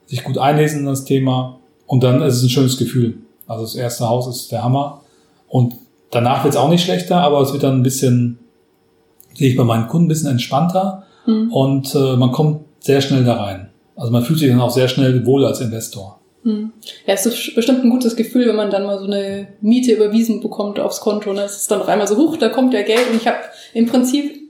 sich 0.07 0.23
gut 0.25 0.39
einlesen 0.39 0.81
in 0.81 0.87
das 0.87 1.05
Thema 1.05 1.59
und 1.87 2.03
dann 2.03 2.23
ist 2.23 2.37
es 2.37 2.43
ein 2.45 2.49
schönes 2.49 2.79
Gefühl. 2.79 3.19
Also 3.47 3.65
das 3.65 3.75
erste 3.75 4.09
Haus 4.09 4.29
ist 4.29 4.53
der 4.53 4.63
Hammer 4.63 5.03
und 5.49 5.75
danach 6.11 6.45
wird 6.45 6.55
es 6.55 6.61
auch 6.61 6.69
nicht 6.69 6.85
schlechter, 6.85 7.19
aber 7.19 7.41
es 7.41 7.53
wird 7.53 7.63
dann 7.63 7.77
ein 7.77 7.83
bisschen 7.83 8.39
sehe 9.35 9.49
ich 9.49 9.57
bei 9.57 9.65
meinen 9.65 9.89
Kunden 9.89 10.07
ein 10.07 10.09
bisschen 10.09 10.31
entspannter 10.31 11.05
mhm. 11.27 11.53
und 11.53 11.95
äh, 11.95 12.17
man 12.17 12.33
kommt 12.33 12.63
sehr 12.81 13.01
schnell 13.01 13.25
da 13.25 13.35
rein. 13.35 13.71
Also 13.97 14.13
man 14.13 14.25
fühlt 14.25 14.39
sich 14.39 14.49
dann 14.49 14.61
auch 14.61 14.71
sehr 14.71 14.89
schnell 14.89 15.25
wohl 15.27 15.45
als 15.45 15.61
Investor. 15.61 16.21
Mhm. 16.43 16.73
Ja, 17.07 17.15
es 17.15 17.27
ist 17.27 17.55
bestimmt 17.55 17.85
ein 17.85 17.91
gutes 17.91 18.17
Gefühl, 18.17 18.49
wenn 18.49 18.57
man 18.57 18.71
dann 18.71 18.87
mal 18.87 18.99
so 18.99 19.05
eine 19.05 19.49
Miete 19.61 19.93
überwiesen 19.93 20.41
bekommt 20.41 20.81
aufs 20.81 21.01
Konto. 21.01 21.33
Ne? 21.33 21.43
Es 21.43 21.57
ist 21.57 21.71
dann 21.71 21.81
auf 21.81 21.89
einmal 21.89 22.07
so, 22.07 22.17
hoch, 22.17 22.37
da 22.37 22.49
kommt 22.49 22.73
ja 22.73 22.83
Geld 22.83 23.11
und 23.11 23.17
ich 23.17 23.27
habe 23.27 23.39
im 23.75 23.87
Prinzip 23.87 24.41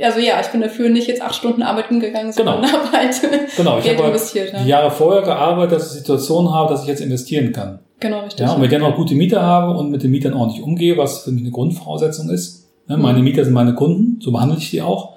also 0.00 0.20
ja, 0.20 0.40
ich 0.40 0.46
bin 0.46 0.62
dafür 0.62 0.88
nicht 0.88 1.06
jetzt 1.06 1.20
acht 1.20 1.34
Stunden 1.34 1.62
arbeiten 1.62 2.00
gegangen, 2.00 2.32
sondern 2.32 2.62
genau. 2.62 2.72
habe 2.72 2.92
halt 2.92 3.20
genau, 3.56 3.76
ich 3.76 3.84
Geld 3.84 3.98
habe 3.98 4.08
investiert. 4.08 4.54
Halt 4.54 4.64
die 4.64 4.68
Jahre 4.70 4.90
vorher 4.90 5.22
gearbeitet, 5.22 5.72
dass 5.72 5.92
ich 5.92 5.98
Situation 5.98 6.50
habe, 6.50 6.72
dass 6.72 6.82
ich 6.82 6.88
jetzt 6.88 7.02
investieren 7.02 7.52
kann. 7.52 7.80
Genau, 8.02 8.20
richtig. 8.20 8.40
Ja, 8.40 8.52
und 8.52 8.58
wenn 8.58 8.66
ich 8.66 8.70
dann 8.70 8.82
noch 8.82 8.96
gute 8.96 9.14
Mieter 9.14 9.40
habe 9.42 9.76
und 9.78 9.90
mit 9.90 10.02
den 10.02 10.10
Mietern 10.10 10.34
ordentlich 10.34 10.62
umgehe, 10.62 10.98
was 10.98 11.20
für 11.20 11.32
mich 11.32 11.42
eine 11.42 11.52
Grundvoraussetzung 11.52 12.28
ist, 12.28 12.62
Ne, 12.88 12.96
meine 12.96 13.18
mhm. 13.18 13.24
Mieter 13.24 13.44
sind 13.44 13.54
meine 13.54 13.74
Kunden, 13.74 14.20
so 14.20 14.32
behandle 14.32 14.58
ich 14.58 14.70
die 14.70 14.82
auch. 14.82 15.14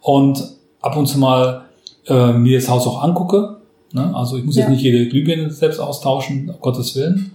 Und 0.00 0.42
ab 0.80 0.96
und 0.96 1.06
zu 1.06 1.18
mal 1.18 1.62
äh, 2.06 2.32
mir 2.32 2.58
das 2.58 2.68
Haus 2.68 2.86
auch 2.86 3.02
angucke. 3.02 3.56
Ne? 3.92 4.14
Also 4.14 4.36
ich 4.36 4.44
muss 4.44 4.56
ja. 4.56 4.62
jetzt 4.62 4.70
nicht 4.70 4.82
jede 4.82 5.08
Glühbirne 5.08 5.50
selbst 5.50 5.80
austauschen, 5.80 6.50
um 6.50 6.60
Gottes 6.60 6.94
Willen. 6.96 7.32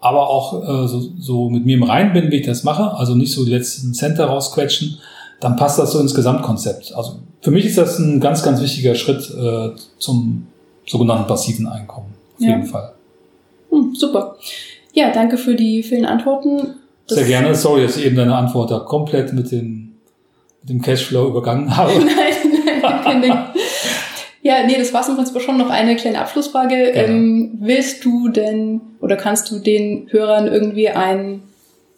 Aber 0.00 0.28
auch 0.28 0.62
äh, 0.62 0.88
so, 0.88 1.02
so 1.18 1.50
mit 1.50 1.66
mir 1.66 1.76
im 1.76 1.82
Rein 1.82 2.12
bin, 2.12 2.30
wie 2.30 2.36
ich 2.36 2.46
das 2.46 2.64
mache, 2.64 2.94
also 2.94 3.14
nicht 3.14 3.32
so 3.32 3.44
die 3.44 3.50
letzten 3.50 3.92
Center 3.92 4.26
rausquetschen, 4.26 4.98
dann 5.40 5.56
passt 5.56 5.78
das 5.78 5.92
so 5.92 6.00
ins 6.00 6.14
Gesamtkonzept. 6.14 6.94
Also 6.94 7.18
für 7.42 7.50
mich 7.50 7.66
ist 7.66 7.78
das 7.78 7.98
ein 7.98 8.18
ganz, 8.18 8.42
ganz 8.42 8.60
wichtiger 8.60 8.94
Schritt 8.94 9.30
äh, 9.30 9.70
zum 9.98 10.46
sogenannten 10.86 11.26
passiven 11.26 11.66
Einkommen. 11.66 12.14
Auf 12.36 12.42
ja. 12.42 12.50
jeden 12.50 12.64
Fall. 12.64 12.92
Hm, 13.70 13.94
super. 13.94 14.36
Ja, 14.92 15.10
danke 15.12 15.38
für 15.38 15.54
die 15.54 15.82
vielen 15.82 16.04
Antworten. 16.04 16.74
Sehr 17.06 17.24
gerne. 17.24 17.54
Sorry, 17.54 17.82
dass 17.82 17.96
ich 17.96 18.06
eben 18.06 18.16
deine 18.16 18.36
Antwort 18.36 18.70
da 18.70 18.80
komplett 18.80 19.32
mit 19.32 19.50
dem, 19.50 19.96
mit 20.62 20.70
dem 20.70 20.82
Cashflow 20.82 21.28
übergangen 21.28 21.76
habe. 21.76 21.92
nein, 21.92 22.06
nein, 22.82 23.20
nein. 23.20 23.44
Ja, 24.42 24.66
nee, 24.66 24.78
das 24.78 24.94
war 24.94 25.06
im 25.06 25.16
Prinzip 25.16 25.40
schon 25.42 25.58
noch 25.58 25.68
eine 25.70 25.96
kleine 25.96 26.18
Abschlussfrage. 26.20 26.74
Ähm, 26.74 27.58
willst 27.60 28.04
du 28.04 28.28
denn 28.28 28.80
oder 29.00 29.16
kannst 29.16 29.50
du 29.50 29.58
den 29.58 30.08
Hörern 30.10 30.46
irgendwie 30.46 30.88
ein, 30.88 31.42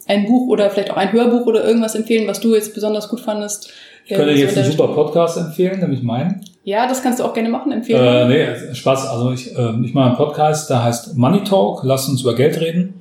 ein 0.09 0.27
Buch 0.27 0.49
oder 0.49 0.69
vielleicht 0.71 0.91
auch 0.91 0.97
ein 0.97 1.13
Hörbuch 1.13 1.47
oder 1.47 1.65
irgendwas 1.65 1.95
empfehlen, 1.95 2.27
was 2.27 2.41
du 2.41 2.55
jetzt 2.55 2.75
besonders 2.75 3.09
gut 3.09 3.21
fandest? 3.21 3.73
Ich 4.05 4.17
könnte 4.17 4.33
jetzt 4.33 4.57
einen 4.59 4.71
super 4.71 4.89
Podcast 4.89 5.39
empfehlen, 5.39 5.81
nämlich 5.81 6.03
meinen. 6.03 6.45
Ja, 6.65 6.87
das 6.87 7.03
kannst 7.03 7.21
du 7.21 7.25
auch 7.25 7.35
gerne 7.35 7.49
machen, 7.49 7.73
empfehlen. 7.73 8.05
Äh, 8.05 8.29
nee, 8.29 8.75
Spaß. 8.75 9.09
Also 9.09 9.33
ich, 9.33 9.57
äh, 9.57 9.73
ich 9.85 9.95
mache 9.95 10.09
einen 10.09 10.17
Podcast, 10.17 10.71
der 10.71 10.85
heißt 10.85 11.17
Money 11.17 11.45
Talk, 11.45 11.81
lass 11.85 12.09
uns 12.09 12.23
über 12.23 12.35
Geld 12.35 12.61
reden. 12.61 12.95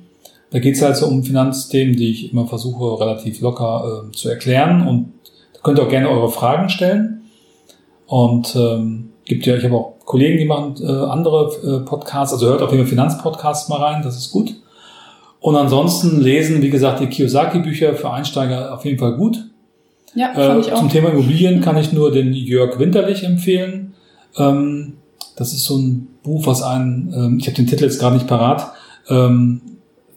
Da 0.50 0.58
geht 0.58 0.74
es 0.74 0.82
halt 0.82 0.96
so 0.96 1.06
um 1.06 1.22
Finanzthemen, 1.22 1.96
die 1.96 2.10
ich 2.10 2.32
immer 2.32 2.46
versuche 2.46 3.00
relativ 3.00 3.40
locker 3.40 4.04
äh, 4.08 4.12
zu 4.12 4.28
erklären 4.28 4.86
und 4.86 5.12
da 5.54 5.60
könnt 5.62 5.78
ihr 5.78 5.84
auch 5.84 5.88
gerne 5.88 6.10
eure 6.10 6.30
Fragen 6.30 6.68
stellen. 6.68 7.22
Und 8.06 8.54
ähm, 8.56 9.12
gibt 9.24 9.46
ja, 9.46 9.56
ich 9.56 9.64
habe 9.64 9.74
auch 9.74 9.94
Kollegen, 10.04 10.36
die 10.36 10.44
machen 10.44 10.74
äh, 10.82 10.86
andere 10.86 11.50
äh, 11.64 11.86
Podcasts, 11.86 12.34
also 12.34 12.46
hört 12.46 12.60
auf 12.60 12.70
jeden 12.70 12.84
Fall 12.84 12.90
Finanzpodcasts 12.90 13.68
mal 13.68 13.80
rein, 13.80 14.02
das 14.02 14.16
ist 14.18 14.30
gut. 14.30 14.54
Und 15.40 15.56
ansonsten 15.56 16.20
lesen, 16.20 16.62
wie 16.62 16.70
gesagt, 16.70 17.00
die 17.00 17.06
Kiyosaki-Bücher 17.06 17.94
für 17.94 18.10
Einsteiger 18.10 18.74
auf 18.74 18.84
jeden 18.84 18.98
Fall 18.98 19.16
gut. 19.16 19.44
Ja, 20.14 20.32
äh, 20.34 20.60
ich 20.60 20.72
auch. 20.72 20.78
Zum 20.78 20.88
Thema 20.88 21.10
Immobilien 21.10 21.60
kann 21.60 21.76
ich 21.76 21.92
nur 21.92 22.10
den 22.10 22.32
Jörg 22.32 22.78
Winterlich 22.78 23.24
empfehlen. 23.24 23.94
Ähm, 24.36 24.94
das 25.36 25.52
ist 25.52 25.64
so 25.64 25.76
ein 25.76 26.08
Buch, 26.22 26.46
was 26.46 26.62
einen, 26.62 27.12
ähm, 27.14 27.38
ich 27.38 27.46
habe 27.46 27.56
den 27.56 27.66
Titel 27.66 27.84
jetzt 27.84 27.98
gerade 27.98 28.16
nicht 28.16 28.26
parat, 28.26 28.72
ähm, 29.08 29.60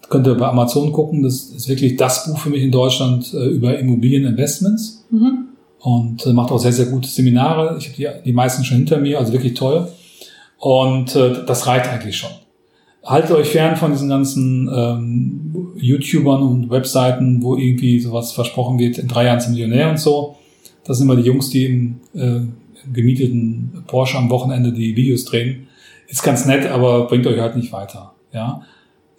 könnt 0.10 0.28
ihr 0.28 0.36
bei 0.36 0.48
Amazon 0.48 0.92
gucken. 0.92 1.24
Das 1.24 1.50
ist 1.50 1.68
wirklich 1.68 1.96
das 1.96 2.26
Buch 2.26 2.38
für 2.38 2.50
mich 2.50 2.64
in 2.64 2.72
Deutschland 2.72 3.34
äh, 3.34 3.48
über 3.48 3.78
Immobilieninvestments. 3.78 5.06
Mhm. 5.10 5.46
Und 5.80 6.26
äh, 6.26 6.34
macht 6.34 6.52
auch 6.52 6.58
sehr, 6.58 6.74
sehr 6.74 6.88
gute 6.88 7.08
Seminare. 7.08 7.78
Ich 7.78 7.88
habe 7.88 7.96
die, 7.96 8.08
die 8.26 8.34
meisten 8.34 8.64
schon 8.64 8.78
hinter 8.78 8.98
mir, 8.98 9.20
also 9.20 9.34
wirklich 9.34 9.54
toll. 9.54 9.88
Und 10.58 11.16
äh, 11.16 11.46
das 11.46 11.68
reicht 11.68 11.88
eigentlich 11.88 12.18
schon. 12.18 12.32
Haltet 13.06 13.32
euch 13.32 13.50
fern 13.50 13.76
von 13.76 13.92
diesen 13.92 14.10
ganzen 14.10 14.70
ähm, 14.74 15.74
YouTubern 15.78 16.42
und 16.42 16.70
Webseiten, 16.72 17.44
wo 17.44 17.56
irgendwie 17.56 18.00
sowas 18.00 18.32
versprochen 18.32 18.80
wird, 18.80 18.98
in 18.98 19.08
drei 19.08 19.26
Jahren 19.26 19.40
zum 19.40 19.54
Millionär 19.54 19.90
und 19.92 20.00
so. 20.00 20.36
Das 20.84 20.98
sind 20.98 21.08
immer 21.08 21.16
die 21.16 21.28
Jungs, 21.28 21.50
die 21.50 21.66
im 21.66 21.96
äh, 22.16 22.42
gemieteten 22.92 23.84
Porsche 23.88 24.18
am 24.18 24.30
Wochenende 24.30 24.72
die 24.72 24.96
Videos 24.96 25.26
drehen. 25.26 25.68
Ist 26.08 26.24
ganz 26.24 26.46
nett, 26.46 26.68
aber 26.68 27.08
bringt 27.08 27.28
euch 27.28 27.40
halt 27.40 27.56
nicht 27.56 27.72
weiter. 27.72 28.14
Ja, 28.34 28.62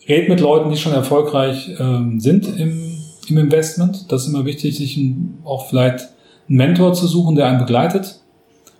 Redet 0.08 0.28
mit 0.28 0.40
Leuten, 0.40 0.70
die 0.70 0.76
schon 0.76 0.92
erfolgreich 0.92 1.70
ähm, 1.80 2.20
sind 2.20 2.46
im, 2.58 2.96
im 3.28 3.38
Investment. 3.38 4.10
Das 4.10 4.22
ist 4.22 4.28
immer 4.28 4.44
wichtig, 4.44 4.76
sich 4.76 4.96
ein, 4.96 5.38
auch 5.44 5.66
vielleicht 5.68 6.00
einen 6.48 6.58
Mentor 6.58 6.94
zu 6.94 7.06
suchen, 7.06 7.34
der 7.34 7.46
einen 7.46 7.58
begleitet. 7.58 8.20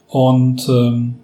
Und 0.09 0.69
ähm, 0.69 1.17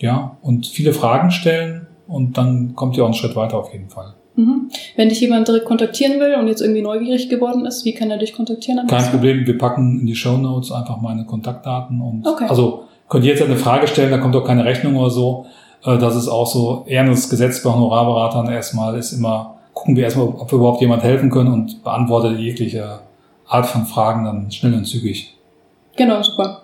ja, 0.00 0.36
und 0.42 0.66
viele 0.66 0.92
Fragen 0.92 1.30
stellen 1.30 1.85
und 2.06 2.36
dann 2.36 2.74
kommt 2.74 2.96
ihr 2.96 3.02
auch 3.02 3.08
einen 3.08 3.14
Schritt 3.14 3.36
weiter 3.36 3.58
auf 3.58 3.72
jeden 3.72 3.88
Fall. 3.88 4.14
Mhm. 4.36 4.70
Wenn 4.96 5.08
dich 5.08 5.20
jemand 5.20 5.48
direkt 5.48 5.64
kontaktieren 5.64 6.20
will 6.20 6.34
und 6.34 6.46
jetzt 6.48 6.60
irgendwie 6.60 6.82
neugierig 6.82 7.28
geworden 7.28 7.64
ist, 7.64 7.84
wie 7.84 7.94
kann 7.94 8.10
er 8.10 8.18
dich 8.18 8.34
kontaktieren? 8.34 8.86
Kein 8.86 9.10
Problem, 9.10 9.46
wir 9.46 9.56
packen 9.56 10.00
in 10.00 10.06
die 10.06 10.14
Show 10.14 10.36
Notes 10.36 10.70
einfach 10.72 11.00
meine 11.00 11.24
Kontaktdaten 11.24 12.00
und 12.00 12.26
okay. 12.26 12.44
also 12.48 12.84
könnt 13.08 13.24
ihr 13.24 13.32
jetzt 13.32 13.42
eine 13.42 13.56
Frage 13.56 13.86
stellen, 13.86 14.10
da 14.10 14.18
kommt 14.18 14.36
auch 14.36 14.44
keine 14.44 14.64
Rechnung 14.64 14.96
oder 14.96 15.10
so. 15.10 15.46
Äh, 15.84 15.98
das 15.98 16.16
ist 16.16 16.28
auch 16.28 16.46
so 16.46 16.84
ehrendes 16.86 17.30
Gesetz 17.30 17.62
bei 17.62 17.70
Honorarberatern 17.70 18.50
erstmal 18.50 18.96
ist 18.98 19.12
immer, 19.12 19.56
gucken 19.72 19.96
wir 19.96 20.04
erstmal, 20.04 20.26
ob 20.26 20.50
wir 20.50 20.58
überhaupt 20.58 20.80
jemand 20.82 21.02
helfen 21.02 21.30
können 21.30 21.52
und 21.52 21.82
beantwortet 21.82 22.38
jegliche 22.38 23.00
Art 23.48 23.66
von 23.66 23.86
Fragen 23.86 24.24
dann 24.24 24.50
schnell 24.50 24.74
und 24.74 24.84
zügig. 24.84 25.34
Genau, 25.96 26.22
super. 26.22 26.62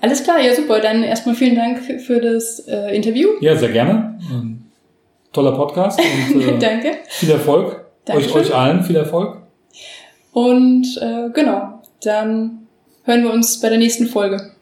Alles 0.00 0.22
klar, 0.22 0.40
ja 0.40 0.54
super. 0.54 0.80
Dann 0.80 1.02
erstmal 1.02 1.34
vielen 1.34 1.56
Dank 1.56 1.78
für, 1.78 1.98
für 1.98 2.20
das 2.20 2.60
äh, 2.60 2.94
Interview. 2.94 3.28
Ja, 3.40 3.56
sehr 3.56 3.70
gerne. 3.70 4.18
Ein 4.30 4.61
toller 5.32 5.52
Podcast. 5.52 6.00
Und, 6.00 6.40
äh, 6.48 6.58
Danke. 6.58 6.98
Viel 7.08 7.30
Erfolg. 7.30 7.84
Euch, 8.10 8.34
euch 8.34 8.54
allen 8.54 8.82
viel 8.82 8.96
Erfolg. 8.96 9.38
Und 10.32 10.86
äh, 11.00 11.30
genau, 11.32 11.80
dann 12.02 12.66
hören 13.04 13.22
wir 13.22 13.32
uns 13.32 13.60
bei 13.60 13.68
der 13.68 13.78
nächsten 13.78 14.06
Folge. 14.06 14.52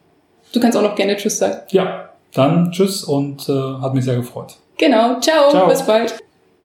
Du 0.53 0.59
kannst 0.59 0.77
auch 0.77 0.81
noch 0.81 0.95
gerne 0.95 1.15
Tschüss 1.15 1.37
sagen. 1.37 1.61
Ja, 1.69 2.09
dann 2.33 2.71
Tschüss 2.71 3.03
und 3.03 3.47
äh, 3.47 3.81
hat 3.81 3.93
mich 3.93 4.05
sehr 4.05 4.15
gefreut. 4.15 4.55
Genau, 4.77 5.19
ciao, 5.19 5.49
ciao. 5.49 5.67
bis 5.67 5.83
bald. 5.83 6.21